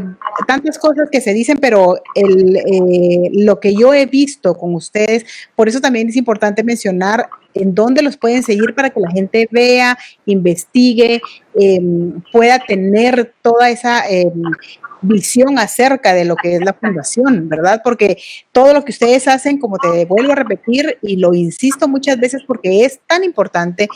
[0.47, 5.25] tantas cosas que se dicen, pero eh, lo que yo he visto con ustedes,
[5.57, 9.45] por eso también es importante mencionar en dónde los pueden seguir para que la gente
[9.51, 11.19] vea, investigue,
[11.55, 14.41] em, pueda tener toda esa em,
[15.01, 17.81] visión acerca de lo que es la fundación, ¿verdad?
[17.83, 18.17] Porque
[18.51, 22.43] todo lo que ustedes hacen, como te vuelvo a repetir y lo insisto muchas veces
[22.45, 23.87] porque es tan importante,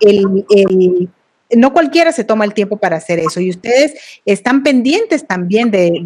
[0.00, 0.44] el,
[1.56, 3.94] no cualquiera se toma el tiempo para hacer eso y ustedes
[4.24, 6.02] están pendientes también de,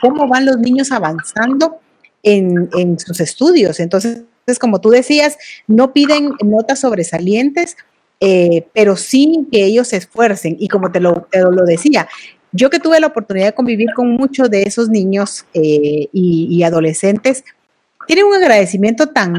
[0.00, 1.80] cómo van los niños avanzando
[2.22, 3.80] en, en sus estudios.
[3.80, 4.24] Entonces,
[4.60, 7.76] como tú decías, no piden notas sobresalientes,
[8.20, 10.56] eh, pero sí que ellos se esfuercen.
[10.58, 12.08] Y como te lo, lo, decía,
[12.52, 17.44] yo que tuve la oportunidad de convivir con muchos de esos niños eh, y, adolescentes,
[18.06, 19.34] tienen un agradecimiento tan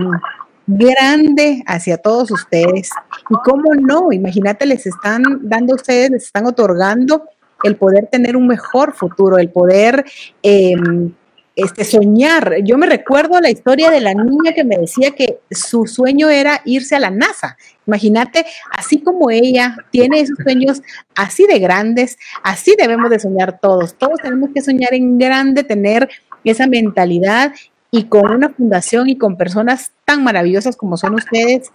[0.67, 2.89] grande hacia todos ustedes.
[3.29, 7.23] Y cómo no, imagínate, les están dando ustedes, les están otorgando
[7.63, 10.05] el poder tener un mejor futuro, el poder
[10.43, 11.11] em,
[11.57, 12.57] este, soñar.
[12.63, 16.61] Yo me recuerdo la historia de la niña que me decía que su sueño era
[16.65, 17.57] irse a la NASA.
[17.87, 20.83] Imagínate, así como ella tiene esos sueños
[21.15, 23.95] así de grandes, así debemos de soñar todos.
[23.95, 26.07] Todos tenemos que soñar en grande, tener
[26.43, 27.53] esa mentalidad
[27.89, 31.71] y con una fundación y con personas tan maravillosas como son ustedes.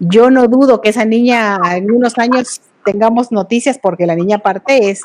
[0.00, 4.90] Yo no dudo que esa niña en unos años tengamos noticias porque la niña aparte
[4.90, 5.02] es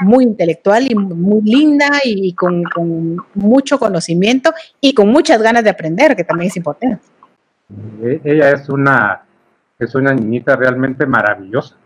[0.00, 2.64] muy intelectual y muy linda y con,
[3.34, 7.02] mucho conocimiento y con muchas ganas de aprender, que también es importante.
[8.02, 9.22] E, ella es una,
[9.78, 11.76] es una niñita realmente maravillosa.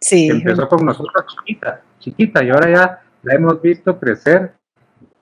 [0.00, 0.28] Sí.
[0.28, 4.52] empezó con nosotros chiquita, chiquita, y ahora ya la hemos visto crecer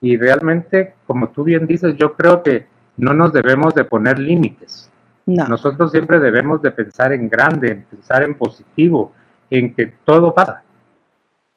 [0.01, 2.65] y realmente, como tú bien dices, yo creo que
[2.97, 4.89] no nos debemos de poner límites.
[5.25, 9.13] Nosotros siempre debemos de pensar en grande, pensar en positivo,
[9.51, 10.63] en que todo pasa.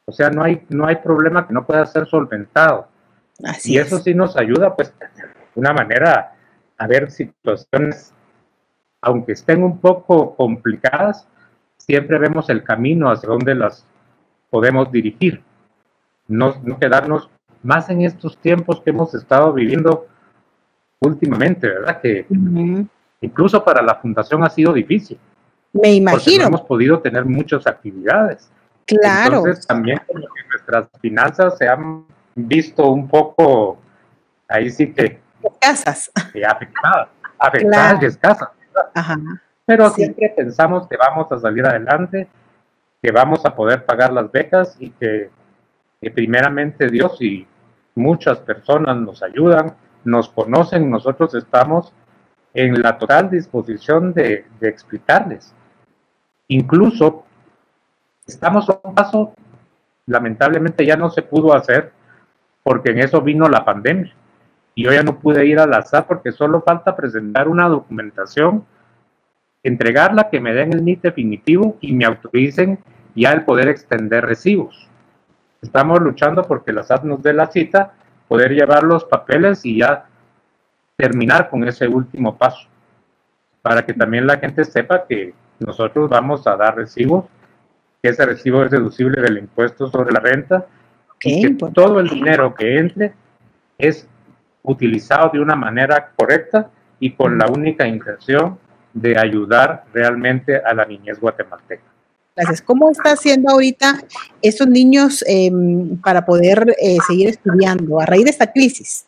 [0.05, 2.89] O sea, no hay, no hay problema que no pueda ser solventado.
[3.65, 6.35] y eso sí nos ayuda, pues, de una manera
[6.77, 8.13] a ver situaciones,
[9.01, 11.27] aunque estén un poco complicadas,
[11.77, 13.87] siempre vemos el camino hacia donde las
[14.51, 15.43] podemos dirigir.
[16.27, 17.31] No, no quedarnos
[17.63, 20.07] más en estos tiempos que hemos estado viviendo
[21.01, 22.01] últimamente, ¿verdad?
[22.01, 22.27] Que
[23.21, 25.19] incluso para la fundación ha sido difícil.
[25.75, 26.43] Me imagino.
[26.43, 28.49] no hemos podido tener muchas actividades.
[28.87, 29.39] Claro.
[29.39, 33.79] Entonces también como que nuestras finanzas se han visto un poco,
[34.49, 35.21] ahí sí que...
[35.43, 36.11] Escasas.
[36.49, 37.09] afectadas,
[37.39, 38.49] afectadas y escasas.
[38.95, 39.19] Ajá.
[39.67, 42.29] Pero siempre pensamos que vamos a salir adelante,
[43.03, 45.31] que vamos a poder pagar las becas y que,
[46.15, 47.47] primeramente Dios y
[47.95, 51.93] muchas personas nos ayudan, nos conocen, nosotros estamos
[52.53, 55.55] en la total disposición de, de explicarles.
[56.49, 57.25] Incluso
[58.27, 59.35] estamos a un paso,
[60.07, 61.93] lamentablemente ya no se pudo hacer
[62.63, 64.13] porque en eso vino la pandemia.
[64.75, 68.65] Y yo ya no pude ir al azar porque solo falta presentar una documentación,
[69.63, 72.79] entregarla, que me den el NIT definitivo y me autoricen
[73.15, 74.89] ya el poder extender recibos.
[75.63, 77.93] Estamos luchando porque la SAT nos dé la cita,
[78.29, 80.07] poder llevar los papeles y ya
[80.97, 82.69] terminar con ese último paso,
[83.63, 87.25] para que también la gente sepa que nosotros vamos a dar recibos,
[88.03, 90.67] que ese recibo es deducible del impuesto sobre la renta,
[91.23, 93.15] y que todo el dinero que entre
[93.79, 94.07] es
[94.63, 98.59] utilizado de una manera correcta y con la única intención
[98.93, 101.83] de ayudar realmente a la niñez guatemalteca.
[102.37, 102.63] Gracias.
[102.63, 104.01] ¿Cómo está haciendo ahorita
[104.43, 109.07] esos niños em, para poder eh, seguir estudiando a raíz de esta crisis?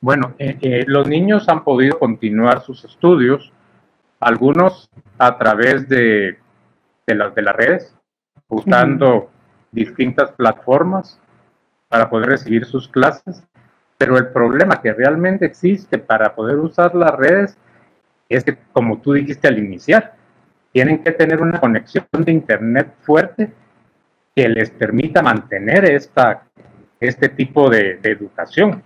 [0.00, 3.52] Bueno, eh, eh, los niños han podido continuar sus estudios,
[4.20, 6.38] algunos a través de,
[7.06, 7.96] de, de las redes,
[8.48, 9.30] usando
[9.72, 11.18] distintas plataformas
[11.88, 13.42] para poder recibir sus clases,
[13.98, 17.58] pero el problema que realmente existe para poder usar las redes
[18.28, 20.14] es que, como tú dijiste al iniciar,
[20.72, 23.52] tienen que tener una conexión de Internet fuerte
[24.34, 26.44] que les permita mantener esta,
[27.00, 28.82] este tipo de, de educación.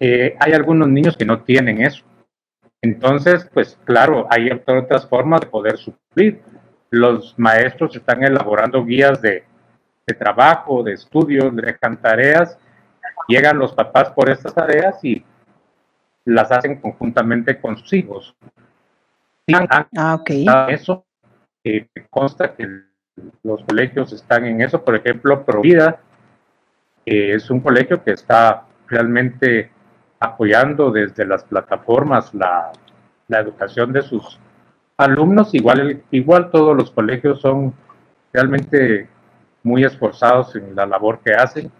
[0.00, 2.04] Eh, hay algunos niños que no tienen eso.
[2.82, 6.42] Entonces, pues claro, hay otras formas de poder suplir.
[6.90, 9.44] Los maestros están elaborando guías de,
[10.18, 12.58] trabajo, de estudios, dejan tareas,
[13.28, 15.24] llegan los papás por estas tareas y
[16.24, 18.36] las hacen conjuntamente con sus hijos.
[19.96, 20.30] Ah, ok.
[20.68, 21.06] Eso
[21.64, 22.68] eh, consta que
[23.42, 24.84] los colegios están en eso.
[24.84, 26.00] Por ejemplo, Provida
[27.06, 29.70] eh, es un colegio que está realmente
[30.22, 32.72] apoyando desde las plataformas la,
[33.28, 34.38] la educación de sus
[34.96, 35.54] alumnos.
[35.54, 37.74] Igual, igual todos los colegios son
[38.32, 39.08] realmente
[39.62, 41.70] muy esforzados en la labor que hacen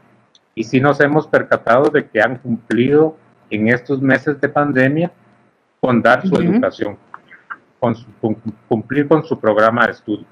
[0.55, 3.17] y sí nos hemos percatado de que han cumplido
[3.51, 5.13] en estos meses de pandemia
[5.81, 6.97] con dar su educación,
[7.81, 7.95] con,
[8.69, 10.27] cumplir con su programa de estudio.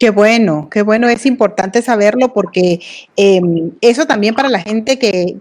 [0.00, 2.80] Qué bueno, qué bueno, es importante saberlo porque
[3.16, 5.36] em, eso también para la gente que,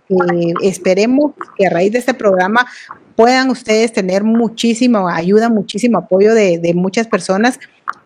[0.62, 2.68] esperemos que a raíz de este programa
[3.16, 7.58] puedan ustedes tener muchísima ayuda, muchísimo apoyo de, muchas personas.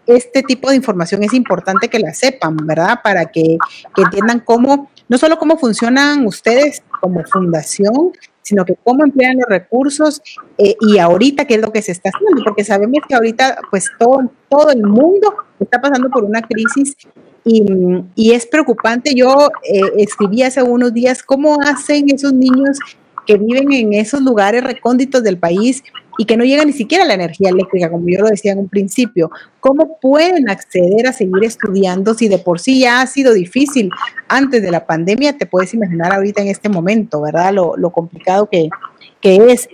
[0.06, 3.00] Este tipo de información es importante que la sepan, ¿verdad?
[3.04, 3.58] Para que,
[3.96, 8.12] que entiendan cómo, no solo cómo funcionan ustedes como fundación,
[8.44, 10.22] sino que cómo emplean los recursos
[10.60, 13.88] eh, y ahorita qué es lo que se está haciendo, porque sabemos que ahorita pues
[13.98, 15.34] todo, todo el mundo
[15.64, 16.96] está pasando por una crisis
[17.46, 17.64] y,
[18.16, 19.14] y es preocupante.
[19.16, 22.80] Yo eh, escribí hace unos días cómo hacen esos niños
[23.26, 25.84] que viven en esos lugares recónditos del país
[26.18, 28.70] y que no llega ni siquiera la energía eléctrica, como yo lo decía en un
[28.70, 29.32] principio.
[29.60, 33.90] ¿Cómo pueden acceder a seguir estudiando si de por sí ya ha sido difícil
[34.28, 35.38] antes de la pandemia?
[35.38, 37.54] Te puedes imaginar ahorita en este momento, ¿verdad?
[37.54, 38.70] Lo, complicado que,
[39.22, 39.68] es.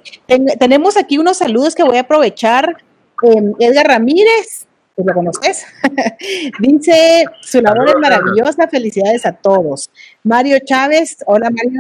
[0.59, 2.77] tenemos aquí unos saludos que voy a aprovechar.
[3.21, 4.65] Em, Edgar Ramírez,
[4.99, 5.65] pues lo conoces.
[6.59, 9.89] Dice, su labor es maravillosa, felicidades a todos.
[10.23, 11.79] Mario Chávez, hola Mario.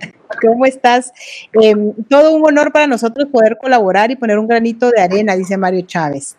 [0.40, 1.12] ¿Cómo estás?
[1.52, 5.56] Em, todo un honor para nosotros poder colaborar y poner un granito de arena, dice
[5.56, 6.36] Mario Chávez.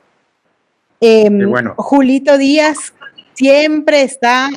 [1.02, 1.74] Em, bueno.
[1.78, 2.94] Julito Díaz
[3.34, 4.50] siempre está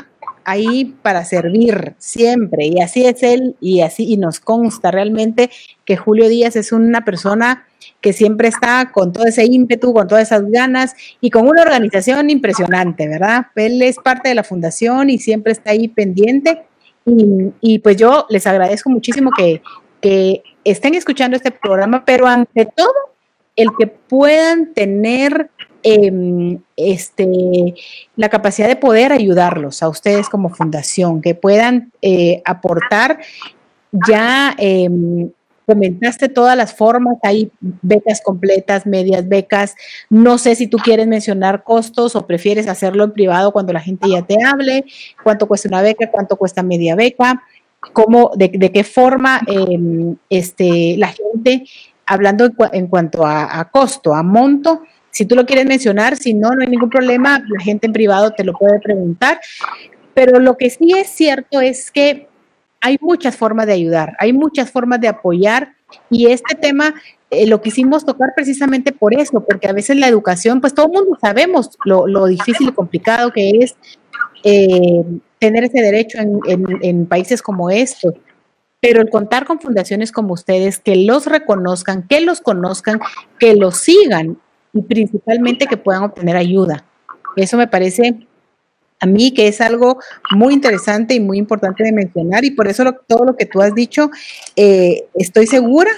[0.45, 5.51] ahí para servir, siempre, y así es él, y así, y nos consta realmente
[5.85, 7.67] que Julio Díaz es una persona
[8.01, 12.31] que siempre está con todo ese ímpetu, con todas esas ganas y con una organización
[12.31, 13.47] impresionante, ¿verdad?
[13.57, 16.63] Él es parte de la fundación y siempre está ahí pendiente
[17.07, 19.63] y, pues yo les agradezco muchísimo que,
[20.65, 22.93] estén escuchando este programa, pero ante todo,
[23.57, 25.49] el que puedan tener
[25.85, 27.75] em, este,
[28.17, 33.21] la capacidad de poder ayudarlos a ustedes como fundación, que puedan eh, aportar.
[34.09, 35.31] Ya em,
[35.67, 39.75] comentaste todas las formas, hay becas completas, medias becas.
[40.11, 44.09] No sé si tú quieres mencionar costos o prefieres hacerlo en privado cuando la gente
[44.09, 44.85] ya te hable,
[45.23, 47.43] cuánto cuesta una beca, cuánto cuesta media beca,
[47.93, 51.65] cómo, de, qué forma em, este, la gente,
[52.07, 54.83] hablando en, cuanto a, costo, a monto,
[55.15, 58.33] si tú lo quieres mencionar, si no, no hay ningún problema, la gente en privado
[58.33, 59.39] te lo puede preguntar.
[60.13, 62.27] Pero lo que sí es cierto es que
[62.81, 65.73] hay muchas formas de ayudar, hay muchas formas de apoyar
[66.11, 66.95] y este tema
[67.31, 70.93] eh, lo quisimos tocar precisamente por eso, porque a veces la educación, pues todo el
[70.93, 73.77] mundo sabemos lo, difícil y complicado que es
[74.43, 75.05] eh,
[75.39, 78.15] tener ese derecho en, países como estos.
[78.81, 82.99] Pero el contar con fundaciones como ustedes, que los reconozcan, que los conozcan,
[83.39, 84.39] que los sigan
[84.75, 86.85] y principalmente que puedan obtener ayuda.
[87.37, 88.27] Eso me parece
[89.01, 89.99] a mí, que es algo
[90.31, 93.75] muy interesante y muy importante de mencionar, y por eso todo lo que tú has
[93.75, 94.11] dicho,
[94.57, 95.91] eh, estoy segura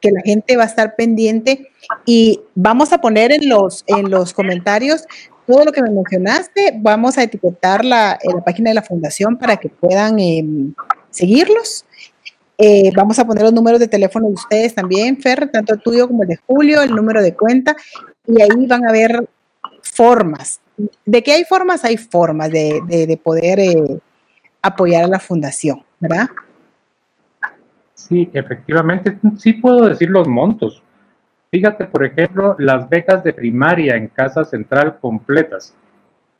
[0.00, 1.68] que la gente va a estar pendiente
[2.04, 5.04] y vamos a poner en los, en los comentarios
[5.46, 9.56] todo lo que me mencionaste, vamos a etiquetar la, la página de la fundación para
[9.56, 10.74] que puedan em,
[11.10, 11.84] seguirlos.
[12.58, 16.08] Eh, vamos a poner los números de teléfono de ustedes también, Fer, tanto el tuyo
[16.08, 17.76] como el de Julio, el número de cuenta,
[18.26, 19.28] y ahí van a ver
[19.82, 20.60] formas
[21.04, 23.98] de que hay formas, hay formas de, poder eh,
[24.62, 26.28] apoyar a la fundación, ¿verdad?
[27.94, 30.82] Sí, efectivamente, sí puedo decir los montos.
[31.50, 35.74] Fíjate, por ejemplo, las becas de primaria en Casa Central completas,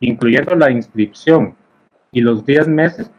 [0.01, 1.57] incluyendo la inscripción
[2.13, 3.11] y los 10 meses,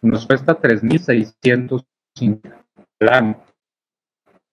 [0.00, 1.84] nos cuesta 3.650
[2.22, 3.40] al año.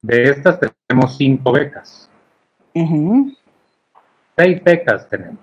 [0.02, 2.10] De estas tenemos 5 becas.
[2.74, 5.40] 6 becas tenemos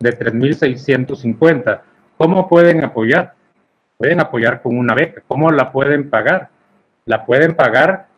[0.00, 1.82] de 3.650.
[2.16, 3.34] ¿Cómo pueden apoyar?
[3.96, 5.22] Pueden apoyar con una beca.
[5.28, 6.48] ¿Cómo la pueden pagar?
[7.04, 8.08] La pueden pagar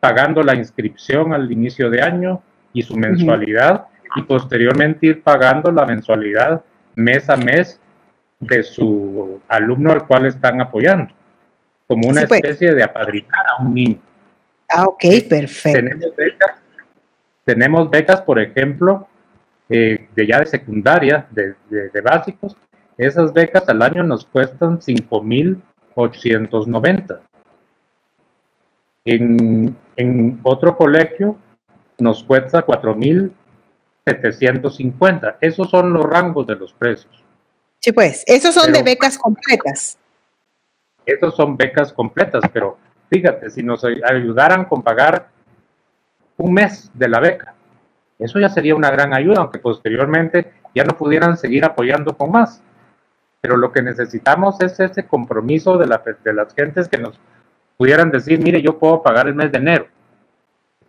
[0.00, 2.42] pagando la inscripción al inicio de año
[2.72, 3.86] y su mensualidad
[4.16, 6.62] y posteriormente ir pagando la mensualidad
[6.94, 7.80] mes a mes
[8.40, 11.14] de su alumno al cual están apoyando,
[11.86, 12.42] como una pues.
[12.42, 14.00] especie de apadrinar a un niño.
[14.68, 15.80] Ah, ok, perfecto.
[15.80, 16.56] Tenemos becas,
[17.44, 19.06] tenemos becas, por ejemplo,
[19.68, 21.54] eh, de ya de secundaria, de,
[22.02, 22.56] básicos,
[22.96, 27.20] esas becas al año nos cuestan 5.890.
[29.04, 31.36] En, en otro colegio
[31.98, 35.38] nos cuesta 4.750.
[35.40, 37.12] Esos son los rangos de los precios.
[37.80, 39.98] Sí, pues, esos son de becas completas.
[41.04, 42.78] Esos son becas completas, pero
[43.10, 45.28] fíjate, si nos ayudaran con pagar
[46.36, 47.54] un mes de la beca,
[48.18, 52.62] eso ya sería una gran ayuda, aunque posteriormente ya no pudieran seguir apoyando con más.
[53.40, 55.86] Pero lo que necesitamos es ese compromiso de,
[56.22, 57.18] de las gentes que nos
[57.76, 59.86] pudieran decir, mire, yo puedo pagar el mes de enero.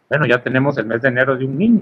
[0.09, 1.81] Bueno, ya tenemos el mes de enero de un niño.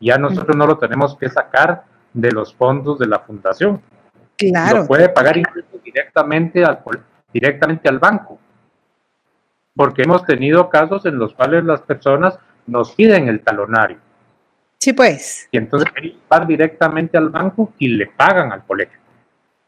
[0.00, 3.80] Ya nosotros no lo tenemos que sacar de los fondos de la fundación.
[4.36, 4.78] Claro.
[4.80, 6.82] Lo puede pagar incluso directamente al,
[7.40, 8.38] directamente al banco.
[9.74, 13.98] Porque hemos tenido casos en los cuales las personas nos piden el talonario.
[14.78, 15.48] Sí, pues.
[15.50, 15.90] Y entonces
[16.28, 18.98] van directamente al banco y le pagan al colegio.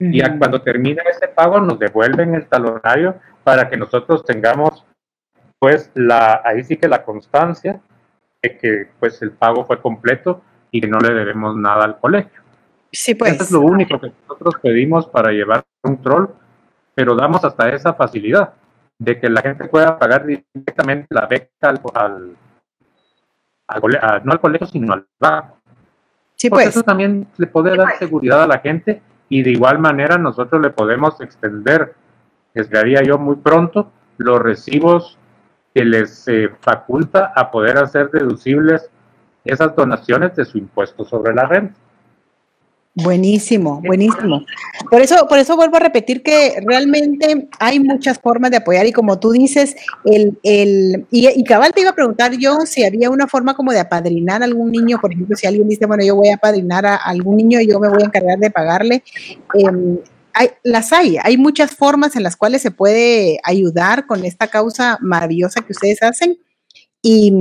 [0.00, 4.84] Y cuando termina ese pago nos devuelven el talonario para que nosotros tengamos
[5.58, 7.80] pues la ahí sí que la constancia
[8.40, 10.40] de que pues el pago fue completo
[10.70, 12.40] y que no le debemos nada al colegio.
[12.92, 13.32] Sí, pues.
[13.32, 16.34] Eso es lo único que nosotros pedimos para llevar control,
[16.98, 18.54] pero damos hasta esa facilidad
[18.98, 22.36] de que la gente pueda pagar directamente la beca al,
[24.24, 25.58] no al colegio, sino al banco.
[26.34, 26.66] Sí, pues.
[26.66, 30.70] Eso también le puede dar seguridad a la gente y de igual manera nosotros le
[30.70, 31.94] podemos extender,
[32.52, 35.16] esperaría yo muy pronto, los recibos
[35.72, 38.90] que les eh, faculta a poder hacer deducibles
[39.44, 41.78] esas donaciones de su impuesto sobre la renta.
[43.02, 44.44] Buenísimo, buenísimo.
[44.90, 48.92] Por eso, por eso vuelvo a repetir que realmente hay muchas formas de apoyar y
[48.92, 53.10] como tú dices, el, el y, y, cabal te iba a preguntar yo si había
[53.10, 56.16] una forma como de apadrinar a algún niño, por ejemplo, si alguien dice, bueno, yo
[56.16, 59.04] voy a apadrinar a algún niño y yo me voy a encargar de pagarle.
[59.54, 60.02] Eh,
[60.34, 64.98] hay, las hay, hay muchas formas en las cuales se puede ayudar con esta causa
[65.00, 66.38] maravillosa que ustedes hacen.
[67.00, 67.32] Y,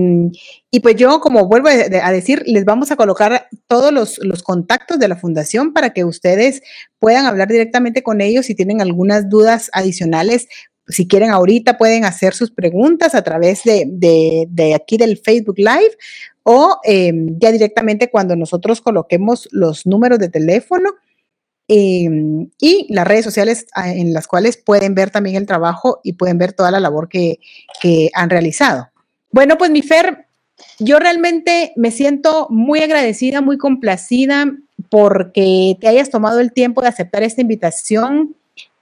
[0.69, 4.99] y, pues yo, como vuelvo a decir, les vamos a colocar todos los, los, contactos
[4.99, 6.61] de la fundación para que ustedes
[6.99, 10.47] puedan hablar directamente con ellos si tienen algunas dudas adicionales.
[10.87, 13.85] Si quieren ahorita pueden hacer sus preguntas a través de,
[14.47, 15.97] de, aquí del Facebook Live
[16.43, 20.91] o eh, ya directamente cuando nosotros coloquemos los números de teléfono
[21.67, 22.07] eh,
[22.61, 26.37] y las redes sociales ah, en las cuales pueden ver también el trabajo y pueden
[26.37, 27.39] ver toda la labor que,
[27.81, 28.89] que han realizado.
[29.31, 30.27] Bueno, pues mi Fer,
[30.79, 34.55] yo realmente me siento muy agradecida, muy complacida
[34.89, 38.35] porque te hayas tomado el tiempo de aceptar esta invitación,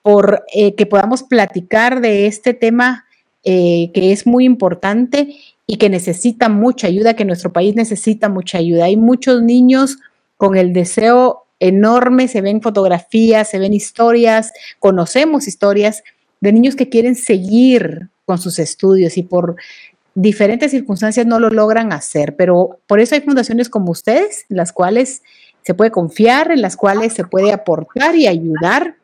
[0.06, 3.06] por eh, que podamos platicar de este tema
[3.43, 5.36] eh, que es muy importante
[5.66, 8.86] y que necesita mucha ayuda, que nuestro país necesita mucha ayuda.
[8.86, 9.98] Hay muchos niños
[10.38, 16.04] con el deseo enorme, se ven fotografías, se ven historias, conocemos historias
[16.39, 19.56] de niños que quieren seguir con sus estudios y por
[20.16, 24.72] diferentes circunstancias no lo logran hacer, pero por eso hay fundaciones como ustedes, en las
[24.72, 25.22] cuales
[25.61, 28.95] se puede confiar, en las cuales se puede aportar y ayudar.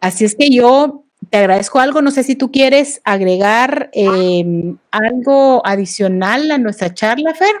[0.00, 5.64] Así es que yo te agradezco algo, no sé si tú quieres agregar em, algo
[5.64, 7.54] adicional a nuestra charla, Fer.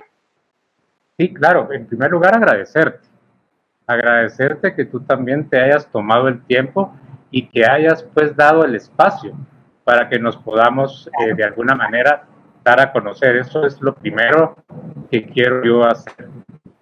[1.18, 3.06] Sí, claro, en primer lugar agradecerte,
[3.86, 6.92] agradecerte que tú también te hayas tomado el tiempo
[7.30, 9.34] y que hayas pues dado el espacio
[9.84, 12.26] para que nos podamos eh, de alguna manera
[12.66, 13.36] dar a conocer.
[13.36, 14.56] Eso es lo primero
[15.08, 16.28] que quiero yo hacer.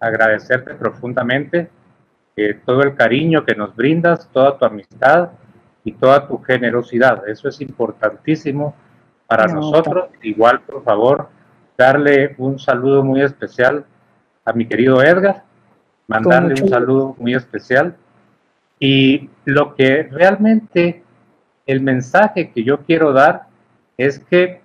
[0.00, 1.68] Agradecerte profundamente
[2.36, 5.28] eh, todo el cariño que nos brindas, toda tu amistad
[5.84, 7.28] y toda tu generosidad.
[7.28, 8.74] Eso es importantísimo
[9.26, 10.08] para nosotros.
[10.22, 11.28] Igual, por favor,
[11.76, 13.84] darle un saludo muy especial
[14.46, 15.44] a mi querido Edgar,
[16.06, 17.94] mandarle un saludo muy especial.
[18.78, 21.02] Y lo que realmente
[21.66, 23.48] el mensaje que yo quiero dar
[23.98, 24.63] es que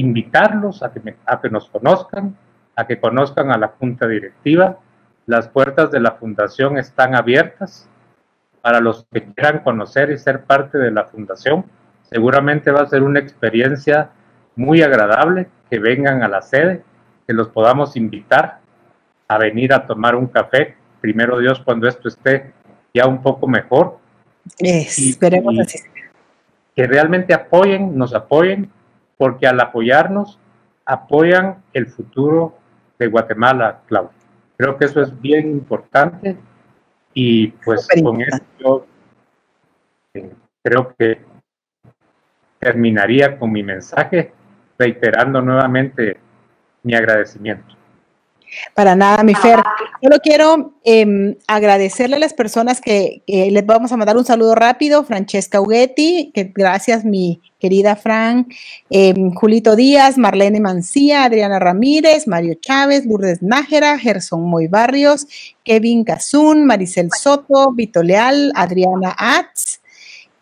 [0.00, 2.36] invitarlos a que, a que nos conozcan,
[2.76, 4.78] a que conozcan a la junta directiva.
[5.26, 7.88] Las puertas de la fundación están abiertas
[8.62, 11.64] para los que quieran conocer y ser parte de la fundación.
[12.02, 14.10] Seguramente va a ser una experiencia
[14.56, 16.82] muy agradable que vengan a la sede,
[17.26, 18.58] que los podamos invitar
[19.28, 22.52] a venir a tomar un café, primero Dios, cuando esto esté
[22.92, 23.98] ya un poco mejor.
[25.12, 25.78] esperemos así.
[26.74, 28.70] Que realmente apoyen, nos apoyen,
[29.20, 30.38] porque al apoyarnos,
[30.86, 32.56] apoyan el futuro
[32.98, 34.16] de Guatemala, Claudia.
[34.56, 36.38] Creo que eso es bien importante
[37.12, 38.86] y pues con esto
[40.14, 41.20] eh, creo que
[42.58, 44.32] terminaría con mi mensaje
[44.78, 46.16] reiterando nuevamente
[46.82, 47.74] mi agradecimiento.
[48.74, 49.60] Para nada, mi Fer.
[50.02, 55.04] Solo quiero em, agradecerle a las personas que, les vamos a mandar un saludo rápido.
[55.04, 58.48] Francesca Uguetti, que gracias, mi querida Fran.
[58.88, 65.26] Em, Julito Díaz, Marlene Mancía, Adriana Ramírez, Mario Chávez, Lourdes Nájera, Gerson Moy Barrios,
[65.64, 69.80] Kevin Cazún, Maricel Soto, Vito Leal, Adriana Atz,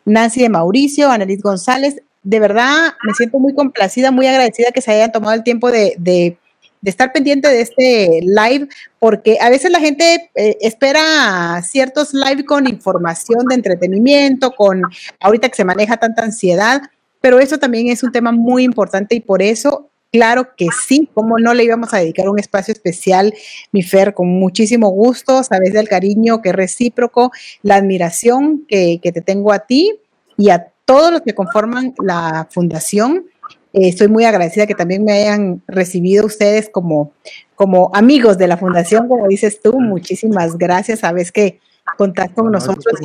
[0.04, 2.00] Nancy de Mauricio, Annelies González.
[2.22, 5.94] De verdad, me siento muy complacida, muy agradecida que se hayan tomado el tiempo de
[5.98, 6.37] de
[6.84, 8.68] estar pendiente de este live,
[8.98, 14.82] porque a veces la gente eh, espera ciertos live con información de entretenimiento, con
[15.20, 16.82] ahorita que se maneja tanta ansiedad,
[17.20, 21.38] pero eso también es un tema muy importante y por eso Claro que sí, ¿cómo
[21.38, 23.34] no le íbamos a dedicar un espacio especial,
[23.72, 24.14] mi Fer?
[24.14, 29.58] Con muchísimo gusto, sabes del cariño que es recíproco, la admiración que te tengo a
[29.58, 30.00] ti
[30.38, 33.26] y a todos los que conforman la fundación.
[33.72, 37.12] Eh, estoy muy agradecida que también me hayan recibido ustedes como,
[37.54, 39.78] como amigos de la fundación, como dices tú.
[39.80, 41.00] Muchísimas gracias.
[41.00, 41.60] Sabes que
[41.96, 43.00] contar con nosotros.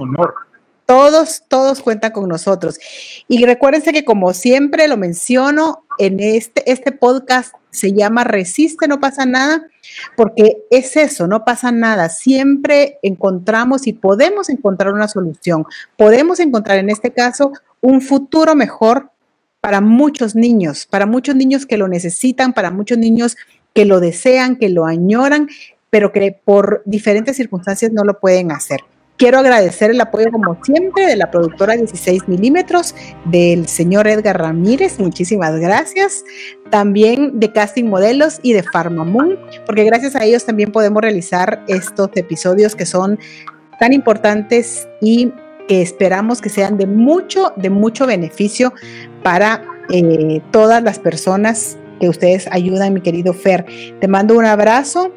[0.85, 2.77] Todos, todos cuentan con nosotros.
[3.27, 8.99] Y recuérdense que como siempre lo menciono, en este, este podcast se llama Resiste, no
[8.99, 9.67] pasa nada,
[10.15, 12.09] porque es eso, no pasa nada.
[12.09, 15.65] Siempre encontramos y podemos encontrar una solución.
[15.97, 17.51] Podemos encontrar en este caso
[17.81, 19.11] un futuro mejor
[19.63, 23.37] para muchos niños, para muchos niños que lo necesitan, para muchos niños
[23.73, 25.47] que lo desean, que lo añoran,
[25.89, 28.81] pero que por diferentes circunstancias no lo pueden hacer.
[29.15, 32.93] Quiero agradecer el apoyo, como siempre, de la productora 16 milímetros,
[33.23, 36.25] del señor Edgar Ramírez, muchísimas gracias.
[36.69, 42.09] También de Casting Modelos y de Farmamoon, porque gracias a ellos también podemos realizar estos
[42.15, 43.17] episodios que son
[43.79, 45.31] tan importantes y
[45.67, 48.73] que esperamos que sean de mucho, de mucho beneficio
[49.23, 53.65] para eh, todas las personas que ustedes ayudan, mi querido Fer.
[53.99, 55.11] Te mando un abrazo.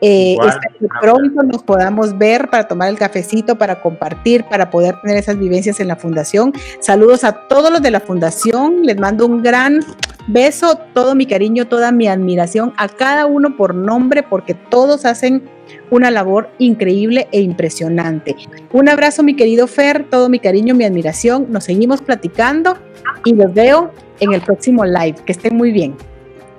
[0.00, 0.36] Eh,
[0.78, 5.36] que pronto nos podamos ver para tomar el cafecito, para compartir, para poder tener esas
[5.36, 6.52] vivencias en la fundación.
[6.78, 8.84] Saludos a todos los de la fundación.
[8.84, 9.80] Les mando un gran
[10.28, 15.48] beso, todo mi cariño, toda mi admiración a cada uno por nombre, porque todos hacen
[15.90, 18.36] una labor increíble e impresionante.
[18.72, 21.46] Un abrazo, mi querido Fer, todo mi cariño, mi admiración.
[21.50, 22.76] Nos seguimos platicando
[23.24, 25.16] y los veo en el próximo live.
[25.24, 25.96] Que estén muy bien.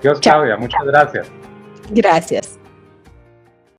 [0.02, 1.28] Dios Claudia, muchas gracias.
[1.92, 2.59] Gracias.